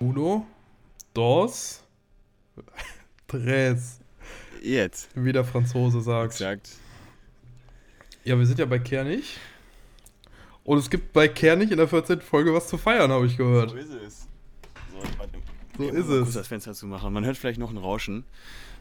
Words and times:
Uno, 0.00 0.46
dos, 1.14 1.82
tres. 3.28 4.00
Jetzt. 4.62 5.08
Wie 5.14 5.32
der 5.32 5.44
Franzose 5.44 6.00
sagt. 6.00 6.32
Exakt. 6.34 6.70
Ja, 8.24 8.38
wir 8.38 8.46
sind 8.46 8.58
ja 8.58 8.66
bei 8.66 8.78
Kernig. 8.78 9.38
Und 10.64 10.78
es 10.78 10.90
gibt 10.90 11.12
bei 11.12 11.28
Kernig 11.28 11.70
in 11.70 11.76
der 11.76 11.86
14. 11.88 12.20
Folge 12.20 12.52
was 12.52 12.66
zu 12.68 12.76
feiern, 12.76 13.10
habe 13.12 13.26
ich 13.26 13.36
gehört. 13.36 13.70
So 13.70 13.76
ist 13.76 13.90
es. 13.90 14.26
So. 14.92 15.00
So 15.78 15.84
Ich 15.90 15.94
ist 15.94 16.08
es. 16.08 16.34
das 16.34 16.48
Fenster 16.48 16.74
zu 16.74 16.86
machen. 16.86 17.12
Man 17.12 17.24
hört 17.24 17.36
vielleicht 17.36 17.60
noch 17.60 17.70
ein 17.70 17.76
Rauschen. 17.76 18.24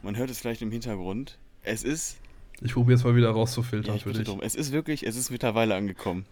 Man 0.02 0.18
hört 0.18 0.29
es 0.29 0.39
vielleicht 0.39 0.61
im 0.63 0.71
Hintergrund. 0.71 1.38
Es 1.63 1.84
ist. 1.84 2.18
Ich 2.61 2.73
probiere 2.73 2.97
es 2.97 3.04
mal 3.04 3.16
wieder 3.16 3.29
rauszufiltern 3.29 3.91
Ja, 3.93 3.97
ich 3.97 4.04
für 4.04 4.13
dich. 4.13 4.23
drum. 4.23 4.41
Es 4.41 4.55
ist 4.55 4.71
wirklich, 4.71 5.05
es 5.05 5.16
ist 5.16 5.29
mittlerweile 5.29 5.75
angekommen. 5.75 6.25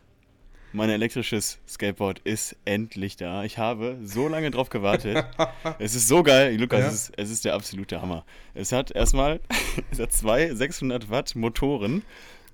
Mein 0.75 0.89
elektrisches 0.89 1.59
Skateboard 1.69 2.19
ist 2.23 2.55
endlich 2.65 3.15
da. 3.15 3.43
Ich 3.43 3.59
habe 3.59 3.97
so 4.03 4.27
lange 4.27 4.49
drauf 4.49 4.69
gewartet. 4.69 5.23
es 5.79 5.93
ist 5.93 6.07
so 6.07 6.23
geil. 6.23 6.57
Lukas, 6.59 6.79
Ja. 6.79 6.87
es, 6.87 6.93
ist, 6.93 7.13
es 7.15 7.29
ist 7.29 7.45
der 7.45 7.53
absolute 7.53 8.01
Hammer. 8.01 8.25
Es 8.55 8.71
hat 8.71 8.89
erstmal 8.89 9.39
es 9.91 9.99
hat 9.99 10.11
zwei 10.11 10.53
600 10.53 11.11
Watt 11.11 11.35
Motoren. 11.35 12.01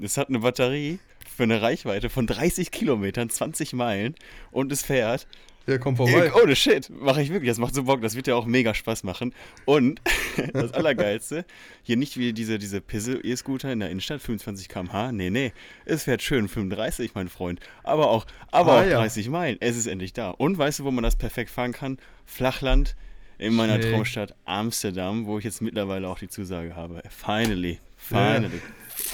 Es 0.01 0.17
hat 0.17 0.27
eine 0.27 0.39
Batterie 0.39 0.99
für 1.33 1.43
eine 1.43 1.61
Reichweite 1.61 2.09
von 2.09 2.27
30 2.27 2.71
Kilometern, 2.71 3.29
20 3.29 3.71
Meilen 3.73 4.15
und 4.51 4.71
es 4.73 4.81
fährt 4.83 5.25
Ja, 5.69 5.77
komm 5.77 5.95
vorbei. 5.95 6.31
Oh, 6.33 6.55
shit, 6.55 6.89
mache 6.89 7.21
ich 7.21 7.29
wirklich. 7.29 7.49
Das 7.49 7.59
macht 7.59 7.75
so 7.75 7.83
Bock. 7.83 8.01
Das 8.01 8.15
wird 8.15 8.27
ja 8.27 8.35
auch 8.35 8.45
mega 8.45 8.73
Spaß 8.73 9.03
machen. 9.03 9.33
Und 9.65 10.01
das 10.53 10.73
Allergeilste, 10.73 11.45
hier 11.83 11.95
nicht 11.95 12.17
wie 12.17 12.33
diese, 12.33 12.57
diese 12.57 12.81
Pisse-E-Scooter 12.81 13.71
in 13.71 13.79
der 13.79 13.89
Innenstadt, 13.89 14.21
25 14.21 14.67
km/h. 14.67 15.11
Nee, 15.11 15.29
nee. 15.29 15.53
Es 15.85 16.03
fährt 16.03 16.21
schön 16.21 16.47
35, 16.47 17.13
mein 17.13 17.29
Freund. 17.29 17.59
Aber 17.83 18.09
auch, 18.09 18.25
aber 18.51 18.73
Ah, 18.73 18.81
auch 18.81 18.85
ja. 18.85 18.97
30 18.97 19.29
Meilen. 19.29 19.57
Es 19.59 19.77
ist 19.77 19.87
endlich 19.87 20.13
da. 20.13 20.31
Und 20.31 20.57
weißt 20.57 20.79
du, 20.79 20.83
wo 20.85 20.91
man 20.91 21.03
das 21.03 21.15
perfekt 21.15 21.51
fahren 21.51 21.71
kann? 21.71 21.97
Flachland 22.25 22.95
in 23.37 23.53
meiner 23.53 23.81
Schräg. 23.81 23.93
Traumstadt 23.93 24.35
Amsterdam, 24.45 25.25
wo 25.25 25.37
ich 25.37 25.45
jetzt 25.45 25.61
mittlerweile 25.61 26.07
auch 26.09 26.19
die 26.19 26.27
Zusage 26.27 26.75
habe. 26.75 27.01
Finally. 27.09 27.73
Ja. 27.73 27.79
Finally. 27.97 28.61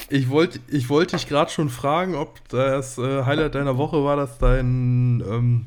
Ich 0.08 0.30
wollte 0.30 0.58
ich 0.68 0.88
wollt 0.88 1.12
dich 1.12 1.28
gerade 1.28 1.50
schon 1.50 1.68
fragen, 1.68 2.14
ob 2.14 2.48
das 2.48 2.98
äh, 2.98 3.24
Highlight 3.24 3.54
deiner 3.54 3.76
Woche 3.76 4.02
war, 4.02 4.16
dass 4.16 4.38
dein 4.38 5.22
ähm, 5.28 5.66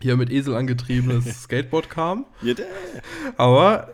hier 0.00 0.16
mit 0.16 0.30
Esel 0.30 0.54
angetriebenes 0.54 1.24
Skateboard 1.44 1.90
kam. 1.90 2.26
Aber 3.36 3.90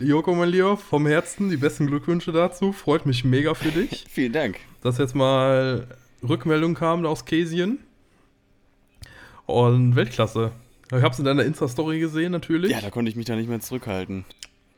Joko, 0.00 0.34
mein 0.34 0.50
Lieber, 0.50 0.76
vom 0.76 1.06
Herzen 1.06 1.48
die 1.50 1.56
besten 1.56 1.86
Glückwünsche 1.86 2.32
dazu. 2.32 2.72
Freut 2.72 3.06
mich 3.06 3.24
mega 3.24 3.54
für 3.54 3.70
dich, 3.70 4.04
Vielen 4.10 4.32
Dank. 4.32 4.58
dass 4.82 4.98
jetzt 4.98 5.14
mal 5.14 5.86
Rückmeldung 6.26 6.74
kam 6.74 7.04
aus 7.06 7.24
Käsien. 7.24 7.78
Und 9.46 9.94
Weltklasse. 9.94 10.50
Ich 10.88 10.92
habe 11.02 11.08
es 11.08 11.18
in 11.18 11.24
deiner 11.24 11.44
Insta-Story 11.44 12.00
gesehen, 12.00 12.32
natürlich. 12.32 12.70
Ja, 12.72 12.80
da 12.80 12.90
konnte 12.90 13.08
ich 13.10 13.16
mich 13.16 13.26
da 13.26 13.34
nicht 13.36 13.48
mehr 13.48 13.60
zurückhalten. 13.60 14.24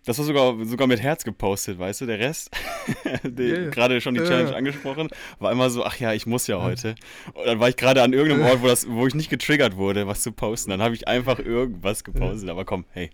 Das 0.08 0.16
war 0.16 0.24
sogar, 0.24 0.64
sogar 0.64 0.86
mit 0.86 1.02
Herz 1.02 1.22
gepostet, 1.22 1.78
weißt 1.78 2.00
du? 2.00 2.06
Der 2.06 2.18
Rest, 2.18 2.50
ja. 3.24 3.68
gerade 3.68 4.00
schon 4.00 4.14
die 4.14 4.22
Challenge 4.22 4.52
ja. 4.52 4.56
angesprochen, 4.56 5.10
war 5.38 5.52
immer 5.52 5.68
so, 5.68 5.84
ach 5.84 5.96
ja, 5.98 6.14
ich 6.14 6.24
muss 6.24 6.46
ja 6.46 6.62
heute. 6.62 6.94
Und 7.34 7.46
dann 7.46 7.60
war 7.60 7.68
ich 7.68 7.76
gerade 7.76 8.02
an 8.02 8.14
irgendeinem 8.14 8.46
Ort, 8.46 8.62
wo, 8.62 8.68
das, 8.68 8.88
wo 8.88 9.06
ich 9.06 9.14
nicht 9.14 9.28
getriggert 9.28 9.76
wurde, 9.76 10.06
was 10.06 10.22
zu 10.22 10.32
posten. 10.32 10.70
Dann 10.70 10.80
habe 10.80 10.94
ich 10.94 11.06
einfach 11.06 11.38
irgendwas 11.38 12.04
gepostet. 12.04 12.48
Aber 12.48 12.64
komm, 12.64 12.86
hey. 12.92 13.10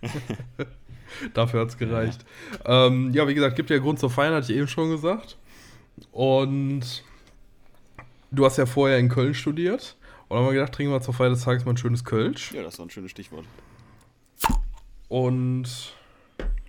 Dafür 1.34 1.60
hat 1.60 1.68
es 1.68 1.76
gereicht. 1.76 2.24
Ja. 2.66 2.86
Ähm, 2.86 3.12
ja, 3.12 3.28
wie 3.28 3.34
gesagt, 3.34 3.54
gibt 3.56 3.68
ja 3.68 3.76
Grund 3.76 3.98
zur 3.98 4.08
Feiern, 4.08 4.32
hatte 4.32 4.50
ich 4.50 4.56
eben 4.56 4.66
schon 4.66 4.88
gesagt. 4.88 5.36
Und 6.10 7.04
du 8.30 8.46
hast 8.46 8.56
ja 8.56 8.64
vorher 8.64 8.96
in 8.96 9.10
Köln 9.10 9.34
studiert. 9.34 9.94
Und 10.28 10.38
haben 10.38 10.46
wir 10.46 10.54
gedacht, 10.54 10.72
trinken 10.72 10.90
wir 10.90 11.02
zur 11.02 11.12
Feier 11.12 11.28
des 11.28 11.42
Tages 11.42 11.66
mal 11.66 11.72
ein 11.72 11.76
schönes 11.76 12.02
Kölsch. 12.02 12.52
Ja, 12.52 12.62
das 12.62 12.78
war 12.78 12.86
ein 12.86 12.90
schönes 12.90 13.10
Stichwort. 13.10 13.44
Und 15.08 15.94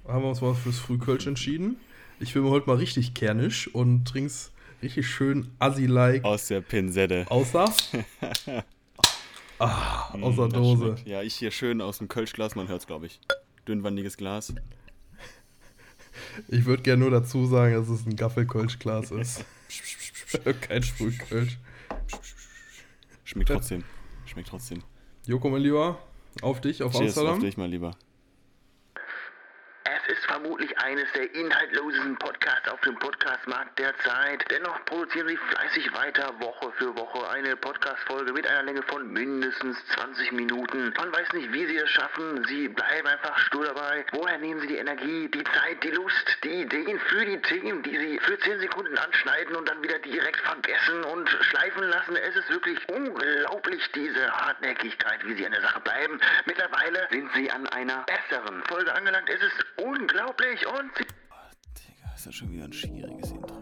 haben 0.07 0.23
wir 0.23 0.29
uns 0.29 0.41
mal 0.41 0.53
fürs 0.53 0.79
Frühkölsch 0.79 1.27
entschieden. 1.27 1.77
Ich 2.19 2.33
bin 2.33 2.43
mir 2.43 2.49
heute 2.49 2.67
mal 2.67 2.77
richtig 2.77 3.13
kernisch 3.13 3.67
und 3.73 4.05
trink's 4.05 4.51
richtig 4.81 5.07
schön 5.07 5.49
assi-like 5.59 6.23
Aus 6.23 6.47
der 6.47 6.61
Pinsette. 6.61 7.25
außer. 7.29 7.65
ah, 9.59 10.13
Mm, 10.15 10.23
aus 10.23 10.35
der 10.35 10.45
das 10.49 10.53
Dose. 10.53 10.83
schmeckt. 10.85 11.07
Ja, 11.07 11.21
ich 11.21 11.35
hier 11.35 11.51
schön 11.51 11.81
aus 11.81 11.97
dem 11.97 12.07
Kölschglas, 12.07 12.55
man 12.55 12.67
hört 12.67 12.81
es, 12.81 12.87
glaube 12.87 13.05
ich. 13.07 13.19
Dünnwandiges 13.67 14.17
Glas. 14.17 14.53
Ich 16.47 16.65
würde 16.65 16.83
gerne 16.83 17.01
nur 17.01 17.11
dazu 17.11 17.45
sagen, 17.45 17.73
dass 17.75 17.89
es 17.89 18.05
ein 18.05 18.15
Gaffelkölschglas 18.15 19.11
ist. 19.11 19.43
Kein 20.61 20.83
Sprühkölsch. 20.83 21.57
Schmeckt 23.23 23.49
trotzdem. 23.49 23.83
Schmeckt 24.25 24.49
trotzdem. 24.49 24.83
Joko, 25.25 25.49
mein 25.49 25.61
Lieber, 25.61 25.97
auf 26.41 26.61
dich, 26.61 26.83
auf 26.83 26.91
Cheers 26.93 27.17
auf 27.17 27.23
Amsterdam. 27.23 27.39
dich, 27.41 27.57
mein 27.57 27.71
Lieber. 27.71 27.97
Vermutlich 30.35 30.77
eines 30.79 31.09
der 31.13 31.33
inhaltlosesten 31.33 32.17
Podcasts 32.17 32.67
auf 32.67 32.81
dem 32.81 32.99
Podcastmarkt 32.99 33.79
derzeit. 33.79 34.43
Dennoch 34.51 34.83
produzieren 34.83 35.29
sie 35.29 35.37
fleißig 35.37 35.93
weiter, 35.93 36.37
Woche 36.41 36.73
für 36.77 36.93
Woche, 36.93 37.29
eine 37.29 37.55
Podcast-Folge 37.55 38.33
mit 38.33 38.45
einer 38.45 38.63
Länge 38.63 38.83
von 38.83 39.13
mindestens 39.13 39.77
20 39.95 40.33
Minuten. 40.33 40.93
Man 40.97 41.13
weiß 41.13 41.31
nicht, 41.31 41.53
wie 41.53 41.65
sie 41.67 41.77
es 41.77 41.89
schaffen. 41.89 42.43
Sie 42.49 42.67
bleiben 42.67 43.07
einfach 43.07 43.37
stur 43.47 43.63
dabei. 43.63 44.05
Woher 44.11 44.37
nehmen 44.39 44.59
sie 44.59 44.67
die 44.67 44.75
Energie, 44.75 45.29
die 45.29 45.43
Zeit, 45.45 45.81
die 45.81 45.91
Lust, 45.91 46.37
die 46.43 46.63
Ideen 46.63 46.99
für 46.99 47.25
die 47.25 47.41
Themen, 47.41 47.81
die 47.83 47.97
sie 47.97 48.19
für 48.19 48.37
10 48.37 48.59
Sekunden 48.59 48.97
anschneiden 48.97 49.55
und 49.55 49.69
dann 49.69 49.81
wieder 49.81 49.99
direkt 49.99 50.41
vergessen 50.41 51.01
und 51.05 51.29
schleifen 51.29 51.83
lassen? 51.83 52.17
Es 52.17 52.35
ist 52.35 52.49
wirklich 52.49 52.77
unglaublich, 52.89 53.89
diese 53.93 54.29
Hartnäckigkeit, 54.29 55.25
wie 55.25 55.35
sie 55.35 55.45
an 55.45 55.53
der 55.53 55.61
Sache 55.61 55.79
bleiben. 55.79 56.19
Mittlerweile 56.45 57.07
sind 57.09 57.31
sie 57.35 57.49
an 57.49 57.65
einer 57.67 58.03
besseren 58.03 58.61
Folge 58.65 58.93
angelangt. 58.93 59.29
Es 59.29 59.41
ist 59.41 59.65
unglaublich 59.77 60.24
und 60.25 60.91
sie 60.97 61.05
Digga, 61.05 62.13
ist 62.15 62.25
das 62.25 62.35
schon 62.35 62.51
wieder 62.51 62.63
ein 62.65 62.73
schwieriges 62.73 63.31
Intro. 63.31 63.61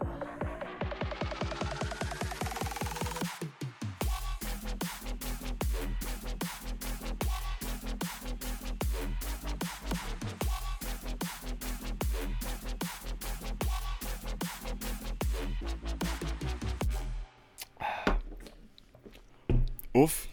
Uff. 19.95 20.27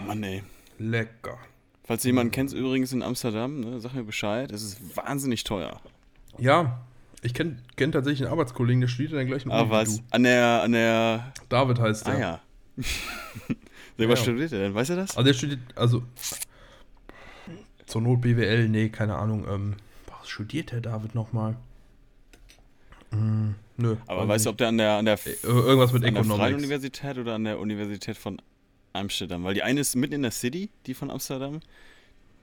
Mann, 0.00 0.22
ey. 0.24 0.42
Lecker. 0.78 1.38
Falls 1.86 2.02
du 2.02 2.08
jemanden 2.08 2.30
kennst, 2.32 2.54
übrigens 2.54 2.92
in 2.92 3.02
Amsterdam, 3.02 3.60
ne, 3.60 3.80
sag 3.80 3.92
mir 3.94 4.04
Bescheid. 4.04 4.50
Es 4.50 4.62
ist 4.62 4.96
wahnsinnig 4.96 5.44
teuer. 5.44 5.80
Ja, 6.38 6.80
ich 7.22 7.34
kenne 7.34 7.58
kenn 7.76 7.92
tatsächlich 7.92 8.22
einen 8.22 8.32
Arbeitskollegen, 8.32 8.80
der 8.80 8.88
studiert 8.88 9.12
in 9.12 9.16
der 9.18 9.26
gleichen 9.26 9.50
Aber 9.50 9.60
Uni 9.62 9.70
wie 9.70 9.92
was? 9.92 10.02
An 10.10 10.22
der, 10.22 10.62
an 10.62 10.72
der. 10.72 11.32
David 11.48 11.78
heißt 11.78 12.06
der. 12.06 12.14
Ah 12.14 12.18
ja. 12.18 12.40
Was 13.96 14.08
Ja. 14.08 14.16
studiert 14.16 14.52
er 14.52 14.58
denn? 14.58 14.74
Weißt 14.74 14.90
du 14.90 14.96
das? 14.96 15.16
Also 15.16 15.22
der 15.26 15.34
studiert, 15.34 15.60
also 15.76 16.02
zur 17.86 18.00
Not 18.00 18.22
BWL, 18.22 18.68
nee, 18.68 18.88
keine 18.88 19.14
Ahnung. 19.14 19.46
Ähm, 19.48 19.76
was 20.08 20.28
studiert 20.28 20.72
der 20.72 20.80
David 20.80 21.14
nochmal? 21.14 21.56
Hm, 23.12 23.54
nö. 23.76 23.96
Aber 24.08 24.22
weiß 24.22 24.28
weißt 24.28 24.46
du, 24.46 24.50
ob 24.50 24.56
der 24.58 24.68
an 24.68 24.78
der, 24.78 24.92
an 24.94 25.04
der, 25.04 25.14
Äh, 25.26 25.30
Irgendwas 25.44 25.92
mit 25.92 26.04
an 26.04 26.14
der 26.14 26.24
Freien. 26.24 26.56
Universität 26.56 27.18
oder 27.18 27.34
an 27.34 27.44
der 27.44 27.60
Universität 27.60 28.16
von 28.16 28.40
Amsterdam? 28.94 29.44
Weil 29.44 29.54
die 29.54 29.62
eine 29.62 29.80
ist 29.80 29.94
mitten 29.96 30.14
in 30.14 30.22
der 30.22 30.30
City, 30.30 30.70
die 30.86 30.94
von 30.94 31.10
Amsterdam. 31.10 31.60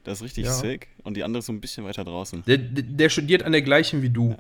Das 0.03 0.19
ist 0.19 0.23
richtig 0.23 0.45
Ja. 0.45 0.53
sick. 0.53 0.88
Und 1.03 1.16
die 1.17 1.23
andere 1.23 1.39
ist 1.39 1.45
so 1.45 1.53
ein 1.53 1.62
bisschen 1.62 1.85
weiter 1.85 2.03
draußen. 2.03 2.44
Der, 2.47 2.57
der, 2.57 3.09
studiert 3.09 3.44
an 3.44 3.51
der 3.51 3.62
gleichen 3.62 4.01
wie 4.01 4.09
du. 4.09 4.35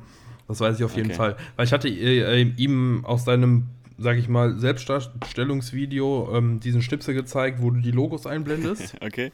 Das 0.47 0.59
weiß 0.59 0.77
ich 0.79 0.83
auf 0.83 0.95
jeden 0.95 1.09
Okay. 1.09 1.17
Fall. 1.17 1.37
Weil 1.55 1.65
ich 1.65 1.73
hatte 1.73 1.87
äh, 1.87 2.41
äh, 2.41 2.53
ihm 2.57 3.05
aus 3.05 3.25
seinem, 3.25 3.67
sag 3.97 4.17
ich 4.17 4.27
mal, 4.27 4.57
Selbstdarstellungsvideo 4.57 6.35
ähm, 6.35 6.59
diesen 6.59 6.81
Schnipsel 6.81 7.13
gezeigt, 7.13 7.61
wo 7.61 7.69
du 7.69 7.79
die 7.79 7.91
Logos 7.91 8.25
einblendest. 8.25 8.95
Okay? 9.01 9.31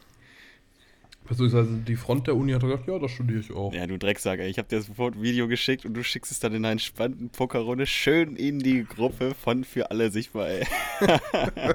Beziehungsweise 1.28 1.68
die 1.86 1.96
Front 1.96 2.26
der 2.26 2.36
Uni 2.36 2.52
hat 2.52 2.62
er 2.62 2.68
gesagt, 2.70 2.88
ja, 2.88 2.98
das 2.98 3.10
studiere 3.10 3.40
ich 3.40 3.52
auch. 3.52 3.72
Ja, 3.74 3.86
du 3.86 3.98
Drecksack, 3.98 4.40
ey. 4.40 4.48
Ich 4.48 4.58
hab 4.58 4.68
dir 4.68 4.80
sofort 4.80 5.14
ein 5.14 5.22
Video 5.22 5.46
geschickt 5.46 5.84
und 5.84 5.92
du 5.94 6.02
schickst 6.02 6.32
es 6.32 6.40
dann 6.40 6.54
in 6.54 6.64
einen 6.64 6.78
spannenden 6.78 7.28
Pokerrunde 7.28 7.84
schön 7.86 8.34
in 8.36 8.60
die 8.60 8.84
Gruppe 8.84 9.34
von 9.34 9.64
für 9.64 9.90
alle 9.90 10.10
sichtbar, 10.10 10.48
ey. 10.48 10.66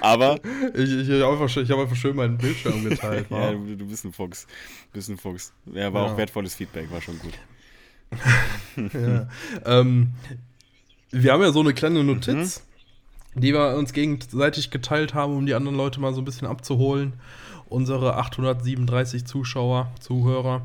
Aber 0.00 0.38
Ich, 0.74 0.90
ich, 0.92 1.08
ich 1.08 1.22
habe 1.22 1.32
einfach, 1.42 1.56
ich 1.56 1.70
hab 1.70 1.78
einfach 1.78 1.96
schön 1.96 2.16
meinen 2.16 2.36
Bildschirm 2.38 2.84
geteilt. 2.88 3.26
Ja, 3.30 3.52
du, 3.52 3.76
du 3.76 3.86
bist 3.86 4.04
ein 4.04 4.12
Fuchs. 4.12 4.46
Du 4.92 4.98
bist 4.98 5.08
ein 5.08 5.16
Fuchs. 5.16 5.52
Ja, 5.72 5.92
war 5.92 6.06
Ja. 6.06 6.12
auch 6.12 6.16
wertvolles 6.18 6.54
Feedback, 6.54 6.90
war 6.90 7.00
schon 7.00 7.18
gut. 7.18 7.32
ja. 8.92 9.28
ähm, 9.64 10.12
wir 11.10 11.32
haben 11.32 11.42
ja 11.42 11.52
so 11.52 11.60
eine 11.60 11.74
kleine 11.74 12.04
Notiz, 12.04 12.62
die 13.34 13.52
wir 13.52 13.76
uns 13.76 13.92
gegenseitig 13.92 14.70
geteilt 14.70 15.14
haben, 15.14 15.36
um 15.36 15.46
die 15.46 15.54
anderen 15.54 15.76
Leute 15.76 16.00
mal 16.00 16.12
so 16.12 16.20
ein 16.20 16.24
bisschen 16.24 16.46
abzuholen. 16.46 17.14
Unsere 17.70 18.16
837 18.16 19.24
Zuschauer, 19.24 19.90
Zuhörer. 20.00 20.62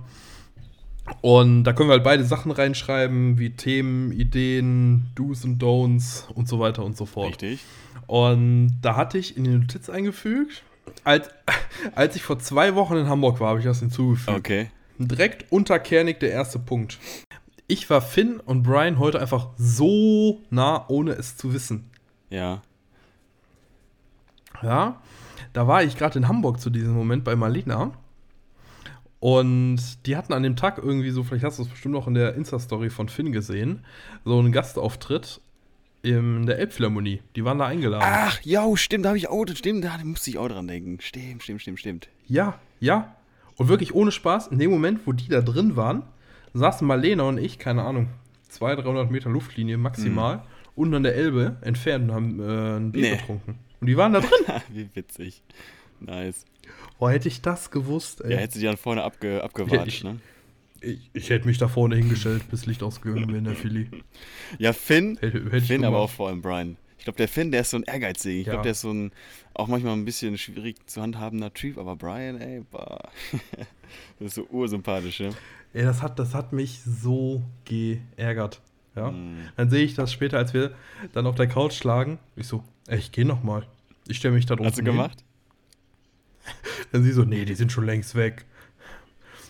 Und 1.21 1.63
da 1.63 1.73
können 1.73 1.89
wir 1.89 1.93
halt 1.93 2.03
beide 2.03 2.25
Sachen 2.25 2.51
reinschreiben, 2.51 3.37
wie 3.37 3.51
Themen, 3.51 4.11
Ideen, 4.11 5.11
Do's 5.15 5.45
und 5.45 5.61
Don'ts 5.61 6.27
und 6.33 6.49
so 6.49 6.59
weiter 6.59 6.83
und 6.83 6.97
so 6.97 7.05
fort. 7.05 7.29
Richtig. 7.29 7.63
Und 8.07 8.79
da 8.81 8.95
hatte 8.95 9.17
ich 9.17 9.37
in 9.37 9.43
die 9.43 9.51
Notiz 9.51 9.89
eingefügt, 9.89 10.63
als, 11.03 11.29
als 11.95 12.15
ich 12.15 12.23
vor 12.23 12.39
zwei 12.39 12.75
Wochen 12.75 12.95
in 12.95 13.07
Hamburg 13.07 13.39
war, 13.39 13.49
habe 13.49 13.59
ich 13.59 13.65
das 13.65 13.79
hinzugefügt. 13.79 14.37
Okay. 14.37 14.71
Direkt 14.97 15.51
unter 15.51 15.77
Kernig 15.79 16.19
der 16.19 16.31
erste 16.31 16.57
Punkt. 16.57 16.99
Ich 17.67 17.89
war 17.89 18.01
Finn 18.01 18.39
und 18.39 18.63
Brian 18.63 18.99
heute 18.99 19.19
einfach 19.19 19.49
so 19.57 20.41
nah, 20.49 20.85
ohne 20.87 21.11
es 21.13 21.37
zu 21.37 21.53
wissen. 21.53 21.89
Ja. 22.29 22.61
Ja, 24.61 25.01
da 25.55 25.67
war 25.67 25.83
ich 25.83 25.95
gerade 25.97 26.19
in 26.19 26.27
Hamburg 26.27 26.59
zu 26.59 26.69
diesem 26.69 26.93
Moment 26.93 27.23
bei 27.23 27.35
Marlena. 27.35 27.93
Und 29.19 29.79
die 30.05 30.15
hatten 30.17 30.33
an 30.33 30.43
dem 30.43 30.55
Tag 30.55 30.77
irgendwie 30.77 31.09
so, 31.09 31.23
vielleicht 31.23 31.45
hast 31.45 31.57
du 31.57 31.63
es 31.63 31.69
bestimmt 31.69 31.93
noch 31.93 32.07
in 32.07 32.13
der 32.13 32.35
Insta-Story 32.35 32.89
von 32.89 33.09
Finn 33.09 33.31
gesehen, 33.31 33.79
so 34.25 34.37
einen 34.37 34.51
Gastauftritt 34.51 35.39
in 36.03 36.45
der 36.45 36.59
Elbphilharmonie. 36.59 37.21
Die 37.35 37.43
waren 37.45 37.57
da 37.57 37.65
eingeladen. 37.65 38.03
Ach, 38.05 38.39
ja, 38.43 38.65
stimmt, 38.75 39.05
da 39.05 39.09
habe 39.09 39.17
ich 39.17 39.29
auch, 39.29 39.45
stimmt, 39.55 39.83
da 39.85 39.97
musste 40.03 40.29
ich 40.29 40.37
auch 40.37 40.49
dran 40.49 40.67
denken. 40.67 40.97
Stimmt, 40.99 41.41
stimmt, 41.41 41.61
stimmt, 41.61 41.79
stimmt. 41.79 42.09
Ja, 42.27 42.59
ja. 42.79 43.15
Und 43.55 43.69
wirklich 43.69 43.95
ohne 43.95 44.11
Spaß, 44.11 44.47
in 44.47 44.59
dem 44.59 44.69
Moment, 44.69 45.07
wo 45.07 45.13
die 45.13 45.29
da 45.29 45.41
drin 45.41 45.75
waren, 45.77 46.03
saßen 46.53 46.85
Marlena 46.85 47.23
und 47.23 47.37
ich, 47.39 47.57
keine 47.57 47.83
Ahnung, 47.83 48.09
200, 48.49 48.85
300 48.85 49.09
Meter 49.09 49.29
Luftlinie 49.29 49.77
maximal, 49.77 50.43
unten 50.75 50.93
an 50.95 51.03
der 51.03 51.15
Elbe 51.15 51.55
entfernt 51.61 52.09
und 52.09 52.15
haben 52.15 52.39
äh, 52.41 52.77
ein 52.77 52.91
Bier 52.91 53.01
Nee. 53.11 53.17
getrunken. 53.17 53.57
Und 53.85 53.89
die 53.89 53.97
waren 53.97 54.13
da 54.13 54.19
drin. 54.21 54.31
Wie 54.73 54.89
witzig. 54.95 55.43
Nice. 55.99 56.43
Boah, 56.97 57.11
hätte 57.11 57.27
ich 57.27 57.43
das 57.43 57.69
gewusst, 57.69 58.21
ey. 58.21 58.31
Ja, 58.31 58.37
hätte 58.39 58.53
sie 58.55 58.61
die 58.61 58.65
dann 58.65 58.77
vorne 58.77 59.03
abge, 59.03 59.43
abgewatscht, 59.43 59.87
ich- 59.87 60.03
ne? 60.03 60.19
ich, 60.81 61.11
ich 61.13 61.29
hätte 61.29 61.45
mich 61.45 61.59
da 61.59 61.67
vorne 61.67 61.95
hingestellt, 61.97 62.49
bis 62.49 62.65
Licht 62.65 62.81
ausgegangen 62.81 63.27
wäre 63.27 63.37
in 63.37 63.43
der 63.43 63.53
Philly. 63.55 63.91
Ja, 64.57 64.73
Finn, 64.73 65.17
Hätte, 65.21 65.43
hätte 65.51 65.61
Finn, 65.61 65.85
aber 65.85 65.99
auch 65.99 66.09
vor 66.09 66.29
allem 66.29 66.41
Brian. 66.41 66.77
Ich 66.97 67.03
glaube, 67.03 67.17
der 67.17 67.27
Finn, 67.27 67.51
der 67.51 67.61
ist 67.61 67.69
so 67.69 67.77
ein 67.77 67.83
Ehrgeizig. 67.83 68.39
Ich 68.41 68.47
Ja. 68.47 68.53
glaube, 68.53 68.63
der 68.63 68.71
ist 68.71 68.81
so 68.81 68.91
ein, 68.91 69.11
auch 69.53 69.67
manchmal 69.67 69.93
ein 69.93 70.03
bisschen 70.05 70.35
schwierig 70.39 70.77
zu 70.89 70.99
handhabender 71.03 71.53
Typ, 71.53 71.77
aber 71.77 71.95
Brian, 71.95 72.41
ey, 72.41 72.61
boah. 72.71 73.07
das 74.19 74.29
ist 74.29 74.33
so 74.35 74.47
ursympathisch, 74.49 75.19
ne? 75.19 75.29
Ey, 75.73 75.83
das 75.83 76.01
hat, 76.01 76.17
das 76.17 76.33
hat 76.33 76.53
mich 76.53 76.81
so 76.81 77.43
geärgert. 77.65 78.61
Ja? 78.95 79.11
Mhm. 79.11 79.49
Dann 79.57 79.69
sehe 79.69 79.83
ich 79.83 79.93
das 79.93 80.11
später, 80.11 80.37
als 80.39 80.55
wir 80.55 80.73
dann 81.13 81.27
auf 81.27 81.35
der 81.35 81.47
Couch 81.47 81.83
lagen. 81.83 82.17
Ich 82.35 82.47
so, 82.47 82.63
ey, 82.87 82.97
ich 82.97 83.11
gehe 83.11 83.25
noch 83.25 83.43
mal. 83.43 83.67
Ich 84.07 84.17
stelle 84.17 84.33
mich 84.35 84.45
da 84.45 84.55
drunter 84.55 84.69
Hast 84.71 84.79
du 84.79 84.83
gemacht? 84.83 85.23
Dann 86.91 87.03
sie 87.03 87.11
so, 87.11 87.23
nee, 87.23 87.45
die 87.45 87.55
sind 87.55 87.71
schon 87.71 87.85
längst 87.85 88.15
weg. 88.15 88.45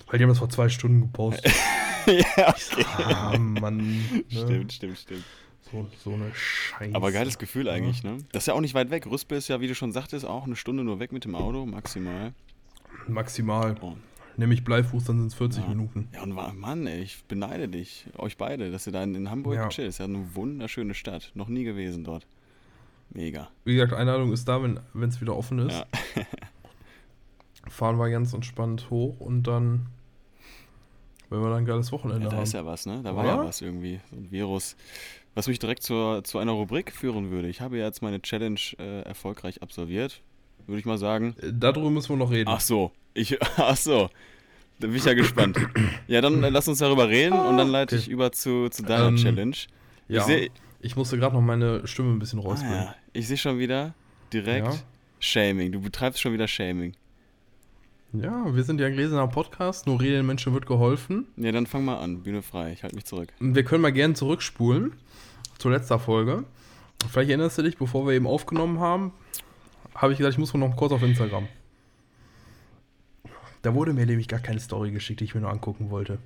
Weil 0.07 0.19
die 0.19 0.23
haben 0.23 0.29
das 0.29 0.39
vor 0.39 0.49
zwei 0.49 0.69
Stunden 0.69 1.01
gepostet. 1.01 1.51
ja, 2.07 2.53
Ich 2.55 2.63
so, 2.65 2.77
ah, 2.85 3.37
Mann. 3.37 3.77
Ne? 3.77 4.23
stimmt, 4.29 4.73
stimmt, 4.73 4.97
stimmt. 4.99 5.23
So, 5.71 5.89
so 6.03 6.13
eine 6.13 6.31
Scheiße. 6.33 6.95
Aber 6.95 7.11
geiles 7.11 7.37
Gefühl 7.39 7.67
eigentlich, 7.69 8.03
ne? 8.03 8.17
Das 8.31 8.43
ist 8.43 8.47
ja 8.47 8.53
auch 8.53 8.61
nicht 8.61 8.75
weit 8.75 8.91
weg. 8.91 9.07
Rüspe 9.07 9.35
ist 9.35 9.47
ja, 9.47 9.59
wie 9.61 9.67
du 9.67 9.73
schon 9.75 9.91
sagtest, 9.91 10.23
auch 10.23 10.45
eine 10.45 10.55
Stunde 10.55 10.83
nur 10.83 10.99
weg 10.99 11.11
mit 11.11 11.25
dem 11.25 11.33
Auto, 11.35 11.65
maximal. 11.65 12.33
Maximal. 13.07 13.75
Oh. 13.81 13.93
Nämlich 14.37 14.63
Bleifuß, 14.63 15.05
dann 15.05 15.17
sind 15.17 15.27
es 15.27 15.33
40 15.33 15.63
Ja. 15.63 15.69
Minuten. 15.69 16.07
Ja, 16.13 16.21
und 16.23 16.33
Mann, 16.33 16.85
ey, 16.87 17.01
ich 17.01 17.23
beneide 17.27 17.67
dich, 17.67 18.05
euch 18.17 18.37
beide, 18.37 18.69
dass 18.69 18.85
ihr 18.85 18.93
da 18.93 19.03
in, 19.03 19.15
in 19.15 19.31
Hamburg 19.31 19.55
Ja. 19.55 19.69
chillt. 19.69 19.89
Ist 19.89 19.97
ja 19.97 20.05
eine 20.05 20.35
wunderschöne 20.35 20.93
Stadt. 20.93 21.31
Noch 21.33 21.47
nie 21.47 21.63
gewesen 21.63 22.03
dort. 22.03 22.27
Mega. 23.09 23.49
Wie 23.63 23.75
gesagt, 23.75 23.93
Einladung 23.93 24.31
ist 24.33 24.47
da, 24.47 24.61
wenn 24.61 24.79
es 25.09 25.21
wieder 25.21 25.35
offen 25.35 25.59
ist. 25.59 25.73
Ja. 25.77 25.85
Fahren 27.69 27.97
wir 27.97 28.09
ganz 28.09 28.33
entspannt 28.33 28.89
hoch 28.89 29.19
und 29.19 29.43
dann, 29.43 29.87
wenn 31.29 31.39
wir 31.41 31.49
dann 31.49 31.59
ein 31.59 31.65
geiles 31.65 31.91
Wochenende 31.91 32.23
Ja, 32.25 32.29
da 32.29 32.35
haben. 32.37 32.43
ist 32.43 32.53
ja 32.53 32.65
was, 32.65 32.85
ne? 32.85 33.01
Da 33.03 33.15
war 33.15 33.25
ja 33.25 33.37
was 33.43 33.61
irgendwie. 33.61 33.99
So 34.11 34.17
ein 34.17 34.31
Virus. 34.31 34.75
Was 35.33 35.47
mich 35.47 35.59
direkt 35.59 35.81
zur, 35.83 36.23
zu 36.23 36.37
einer 36.37 36.51
Rubrik 36.53 36.91
führen 36.91 37.31
würde. 37.31 37.47
Ich 37.49 37.61
habe 37.61 37.77
ja 37.77 37.85
jetzt 37.85 38.01
meine 38.01 38.21
Challenge 38.21 38.59
äh, 38.79 39.01
erfolgreich 39.01 39.61
absolviert. 39.63 40.21
Würde 40.67 40.79
ich 40.79 40.85
mal 40.85 40.97
sagen. 40.97 41.35
Äh, 41.41 41.51
Darüber 41.53 41.89
müssen 41.89 42.09
wir 42.09 42.17
noch 42.17 42.31
reden. 42.31 42.49
Ach 42.49 42.59
so. 42.61 42.91
Ich, 43.13 43.37
ach 43.57 43.75
so. 43.77 44.09
Da 44.79 44.87
bin 44.87 44.95
ich 44.95 45.05
ja 45.05 45.13
gespannt. 45.13 45.57
Ja, 46.07 46.21
dann 46.21 46.43
äh, 46.43 46.49
lass 46.49 46.67
uns 46.67 46.77
darüber 46.77 47.09
reden 47.09 47.33
und 47.33 47.57
dann 47.57 47.69
leite 47.69 47.95
okay. 47.95 48.03
ich 48.03 48.09
über 48.09 48.31
zu, 48.31 48.69
zu 48.69 48.83
deiner 48.83 49.07
Ähm, 49.07 49.15
Challenge. 49.17 49.55
ja, 50.07 50.19
ich 50.21 50.23
seh- 50.27 50.51
ich 50.85 50.95
musste 50.95 51.17
gerade 51.17 51.35
noch 51.35 51.41
meine 51.41 51.85
Stimme 51.87 52.11
ein 52.13 52.19
bisschen 52.19 52.39
Ah, 52.39 52.43
rausbringen. 52.43 52.75
ja. 52.83 52.95
Ich 53.13 53.27
sehe 53.27 53.37
schon 53.37 53.57
wieder 53.59 53.93
direkt 54.31 54.67
Ja. 54.67 54.73
Shaming. 55.19 55.71
Du 55.71 55.81
betreibst 55.81 56.21
schon 56.21 56.33
wieder 56.33 56.47
Shaming. 56.47 56.93
Ja, 58.13 58.53
wir 58.55 58.63
sind 58.63 58.79
ja 58.79 58.87
ein 58.87 58.93
gläserner 58.93 59.27
Podcast, 59.27 59.87
nur 59.87 59.99
reden 59.99 60.25
Menschen 60.25 60.53
wird 60.53 60.65
geholfen. 60.67 61.25
Ja, 61.37 61.51
dann 61.51 61.65
fang 61.65 61.83
mal 61.83 61.97
an. 61.97 62.23
Bühne 62.23 62.41
frei. 62.41 62.71
Ich 62.71 62.83
halte 62.83 62.95
mich 62.95 63.05
zurück. 63.05 63.29
Wir 63.39 63.63
können 63.63 63.81
mal 63.81 63.91
gerne 63.91 64.13
zurückspulen 64.13 64.93
zur 65.57 65.71
letzter 65.71 65.99
Folge. 65.99 66.43
Vielleicht 67.09 67.29
erinnerst 67.29 67.57
du 67.57 67.61
dich, 67.63 67.77
bevor 67.77 68.05
wir 68.07 68.13
eben 68.13 68.27
aufgenommen 68.27 68.79
haben, 68.79 69.11
habe 69.95 70.13
ich 70.13 70.17
gesagt, 70.19 70.33
ich 70.33 70.39
muss 70.39 70.53
mal 70.53 70.59
noch 70.65 70.75
kurz 70.77 70.91
auf 70.93 71.03
Instagram. 71.03 71.47
Da 73.63 73.73
wurde 73.73 73.93
mir 73.93 74.05
nämlich 74.05 74.27
gar 74.27 74.39
keine 74.39 74.59
Story 74.59 74.91
geschickt, 74.91 75.19
die 75.19 75.23
ich 75.25 75.35
mir 75.35 75.41
nur 75.41 75.49
angucken 75.49 75.89
wollte. 75.89 76.19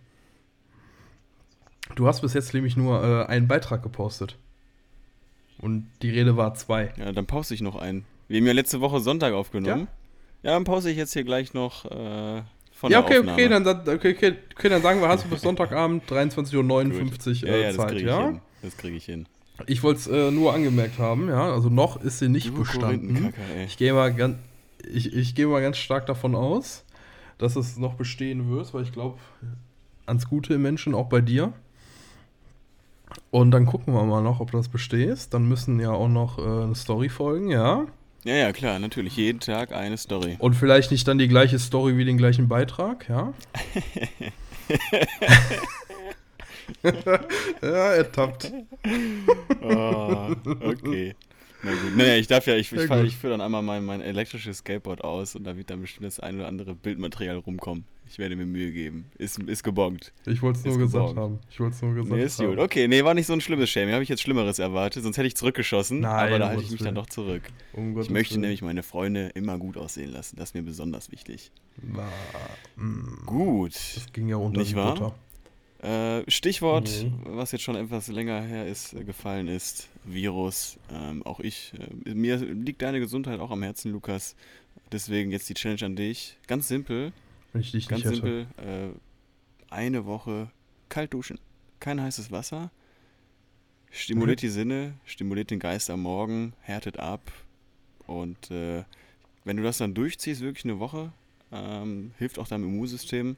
Du 1.95 2.07
hast 2.07 2.21
bis 2.21 2.33
jetzt 2.33 2.53
nämlich 2.53 2.75
nur 2.77 3.03
äh, 3.03 3.25
einen 3.25 3.47
Beitrag 3.47 3.81
gepostet. 3.81 4.37
Und 5.61 5.89
die 6.01 6.09
Rede 6.09 6.37
war 6.37 6.53
zwei. 6.53 6.93
Ja, 6.97 7.11
dann 7.11 7.25
pause 7.25 7.53
ich 7.53 7.61
noch 7.61 7.75
einen. 7.75 8.05
Wir 8.27 8.39
haben 8.39 8.47
ja 8.47 8.53
letzte 8.53 8.81
Woche 8.81 8.99
Sonntag 8.99 9.33
aufgenommen. 9.33 9.87
Ja, 10.43 10.51
dann 10.51 10.63
pause 10.63 10.89
ich 10.89 10.97
jetzt 10.97 11.13
hier 11.13 11.23
gleich 11.23 11.53
noch 11.53 11.85
äh, 11.85 12.41
von 12.71 12.91
ja, 12.91 13.01
der 13.01 13.05
okay, 13.05 13.19
Aufnahme. 13.19 13.33
okay 13.33 13.49
dann, 13.49 13.67
okay, 13.67 14.15
okay, 14.15 14.35
okay, 14.55 14.69
dann 14.69 14.81
sagen 14.81 15.01
wir, 15.01 15.09
hast 15.09 15.25
du 15.25 15.29
bis 15.29 15.41
Sonntagabend 15.41 16.09
23.59 16.09 17.43
Uhr 17.43 17.49
ja, 17.49 17.55
äh, 17.55 17.61
ja, 17.61 17.67
das 17.67 17.75
Zeit, 17.75 17.91
ich 17.93 18.03
ja? 18.03 18.27
hin. 18.27 18.41
Das 18.61 18.77
kriege 18.77 18.95
ich 18.95 19.05
hin. 19.05 19.27
Ich 19.67 19.83
wollte 19.83 19.99
es 19.99 20.07
äh, 20.07 20.31
nur 20.31 20.53
angemerkt 20.53 20.97
haben, 20.97 21.27
ja. 21.27 21.51
Also 21.51 21.69
noch 21.69 22.01
ist 22.01 22.19
sie 22.19 22.29
nicht 22.29 22.49
Du 22.49 22.59
bestanden. 22.59 23.33
Ich 23.65 23.77
gehe 23.77 23.93
mal 23.93 24.13
ganz, 24.13 24.37
ich, 24.89 25.13
ich 25.13 25.35
gehe 25.35 25.47
mal 25.47 25.61
ganz 25.61 25.77
stark 25.77 26.05
davon 26.05 26.35
aus, 26.35 26.85
dass 27.37 27.57
es 27.57 27.77
noch 27.77 27.95
bestehen 27.95 28.49
wird, 28.49 28.73
weil 28.73 28.83
ich 28.83 28.93
glaube 28.93 29.19
ans 30.05 30.29
Gute 30.29 30.53
im 30.53 30.61
Menschen, 30.61 30.95
auch 30.95 31.09
bei 31.09 31.19
dir. 31.19 31.51
Und 33.31 33.51
dann 33.51 33.65
gucken 33.65 33.93
wir 33.93 34.03
mal 34.03 34.21
noch, 34.21 34.39
ob 34.39 34.51
das 34.51 34.69
besteht. 34.69 35.33
Dann 35.33 35.47
müssen 35.47 35.79
ja 35.79 35.91
auch 35.91 36.07
noch 36.07 36.37
äh, 36.37 36.63
eine 36.63 36.75
Story 36.75 37.09
folgen, 37.09 37.49
ja. 37.49 37.85
Ja, 38.23 38.35
ja, 38.35 38.51
klar, 38.51 38.79
natürlich. 38.79 39.15
Jeden 39.15 39.39
Tag 39.39 39.71
eine 39.71 39.97
Story. 39.97 40.35
Und 40.39 40.53
vielleicht 40.55 40.91
nicht 40.91 41.07
dann 41.07 41.17
die 41.17 41.27
gleiche 41.27 41.57
Story 41.57 41.97
wie 41.97 42.05
den 42.05 42.17
gleichen 42.17 42.47
Beitrag, 42.49 43.07
ja. 43.07 43.33
ja, 47.61 47.93
ertappt. 47.93 48.51
Oh, 49.61 50.35
okay. 50.61 51.15
Na 51.63 51.71
gut. 51.71 51.95
Naja, 51.97 52.15
ich 52.15 52.27
darf 52.27 52.45
ja, 52.47 52.55
ich, 52.55 52.71
ich, 52.71 52.87
gut. 52.87 53.05
ich 53.05 53.17
führe 53.17 53.33
dann 53.33 53.41
einmal 53.41 53.61
mein, 53.61 53.85
mein 53.85 54.01
elektrisches 54.01 54.59
Skateboard 54.59 55.03
aus 55.03 55.35
und 55.35 55.43
da 55.43 55.57
wird 55.57 55.69
dann 55.69 55.81
bestimmt 55.81 56.07
das 56.07 56.19
ein 56.19 56.35
oder 56.35 56.47
andere 56.47 56.75
Bildmaterial 56.75 57.37
rumkommen. 57.37 57.85
Ich 58.09 58.17
werde 58.17 58.35
mir 58.35 58.45
Mühe 58.45 58.71
geben. 58.71 59.05
Ist, 59.17 59.37
ist 59.43 59.63
gebongt. 59.63 60.11
Ich 60.25 60.41
wollte 60.41 60.59
es 60.59 60.65
nur 60.65 60.77
gesagt 60.79 61.09
geborgt. 61.09 61.17
haben. 61.19 61.39
Ich 61.51 61.59
wollte 61.59 61.75
es 61.75 61.81
nur 61.83 61.93
gesagt 61.93 62.11
Nee, 62.15 62.23
ist 62.23 62.39
haben. 62.39 62.47
gut. 62.49 62.57
Okay, 62.59 62.87
nee, 62.87 63.03
war 63.03 63.13
nicht 63.13 63.27
so 63.27 63.33
ein 63.33 63.41
schlimmes 63.41 63.69
Shaming. 63.69 63.93
Habe 63.93 64.01
ich 64.03 64.09
jetzt 64.09 64.21
Schlimmeres 64.21 64.57
erwartet, 64.59 65.03
sonst 65.03 65.17
hätte 65.17 65.27
ich 65.27 65.35
zurückgeschossen. 65.37 65.99
Nein, 66.01 66.27
aber 66.27 66.39
da 66.39 66.47
halte 66.49 66.63
ich 66.63 66.71
mich 66.71 66.81
dann 66.81 66.95
doch 66.95 67.05
zurück. 67.05 67.43
Um 67.73 67.89
Ich 67.89 67.95
Gottes 67.95 68.09
möchte 68.09 68.33
Willen. 68.33 68.41
nämlich 68.41 68.61
meine 68.63 68.81
Freunde 68.83 69.27
immer 69.35 69.57
gut 69.59 69.77
aussehen 69.77 70.11
lassen. 70.11 70.35
Das 70.37 70.49
ist 70.49 70.53
mir 70.55 70.63
besonders 70.63 71.11
wichtig. 71.11 71.51
Na, 71.81 72.07
mm, 72.77 73.25
Gut. 73.25 73.75
Das 73.95 74.11
ging 74.11 74.27
ja 74.27 74.37
unter 74.37 74.59
Nicht 74.59 74.75
wahr? 74.75 75.15
Äh, 75.81 76.29
Stichwort, 76.29 76.89
Mhm. 77.03 77.21
was 77.37 77.53
jetzt 77.53 77.61
schon 77.61 77.75
etwas 77.77 78.09
länger 78.09 78.41
her 78.41 78.65
ist, 78.67 78.93
äh, 78.93 79.03
gefallen 79.05 79.47
ist, 79.47 79.87
Virus. 80.03 80.77
Ähm, 80.91 81.23
auch 81.23 81.39
ich, 81.39 81.71
äh, 82.05 82.13
mir 82.13 82.35
liegt 82.37 82.81
deine 82.81 82.99
Gesundheit 82.99 83.39
auch 83.39 83.51
am 83.51 83.63
Herzen, 83.63 83.91
Lukas. 83.93 84.35
Deswegen 84.91 85.31
jetzt 85.31 85.47
die 85.47 85.53
Challenge 85.53 85.85
an 85.85 85.95
dich. 85.95 86.35
Ganz 86.47 86.67
simpel, 86.67 87.13
Wenn 87.53 87.61
ich 87.61 87.71
dich 87.71 87.87
ganz 87.87 88.03
nicht 88.03 88.15
simpel. 88.15 88.47
Äh, 88.57 88.89
eine 89.73 90.05
Woche 90.05 90.49
kalt 90.89 91.13
duschen. 91.13 91.39
Kein 91.79 92.01
heißes 92.01 92.31
Wasser. 92.31 92.71
Stimuliert 93.91 94.39
Mhm. 94.39 94.41
die 94.41 94.49
Sinne, 94.49 94.93
stimuliert 95.05 95.49
den 95.51 95.59
Geist 95.59 95.89
am 95.89 96.01
Morgen, 96.01 96.53
härtet 96.61 96.99
ab. 96.99 97.31
Und 98.05 98.51
äh, 98.51 98.83
wenn 99.45 99.57
du 99.57 99.63
das 99.63 99.77
dann 99.79 99.93
durchziehst, 99.93 100.41
wirklich 100.41 100.65
eine 100.65 100.79
Woche, 100.79 101.11
ähm, 101.51 102.11
hilft 102.17 102.37
auch 102.37 102.47
deinem 102.47 102.65
Immunsystem. 102.65 103.35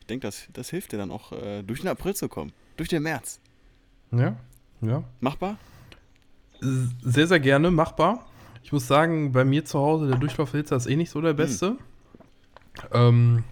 Ich 0.00 0.06
denke, 0.06 0.26
das, 0.26 0.48
das 0.52 0.70
hilft 0.70 0.92
dir 0.92 0.96
dann 0.98 1.10
auch, 1.12 1.30
äh, 1.32 1.62
durch 1.62 1.80
den 1.80 1.88
April 1.88 2.14
zu 2.14 2.28
kommen. 2.28 2.52
Durch 2.76 2.88
den 2.88 3.02
März. 3.04 3.38
Ja, 4.10 4.36
ja. 4.80 5.04
Machbar? 5.20 5.58
Sehr, 6.60 7.26
sehr 7.26 7.40
gerne, 7.40 7.70
machbar. 7.70 8.26
Ich 8.64 8.72
muss 8.72 8.86
sagen, 8.86 9.32
bei 9.32 9.44
mir 9.44 9.64
zu 9.64 9.78
Hause, 9.78 10.08
der 10.08 10.18
Durchlauferhitzer 10.18 10.76
ist 10.76 10.86
eh 10.86 10.96
nicht 10.96 11.10
so 11.10 11.20
der 11.20 11.32
beste. 11.34 11.76
Ähm, 12.92 13.44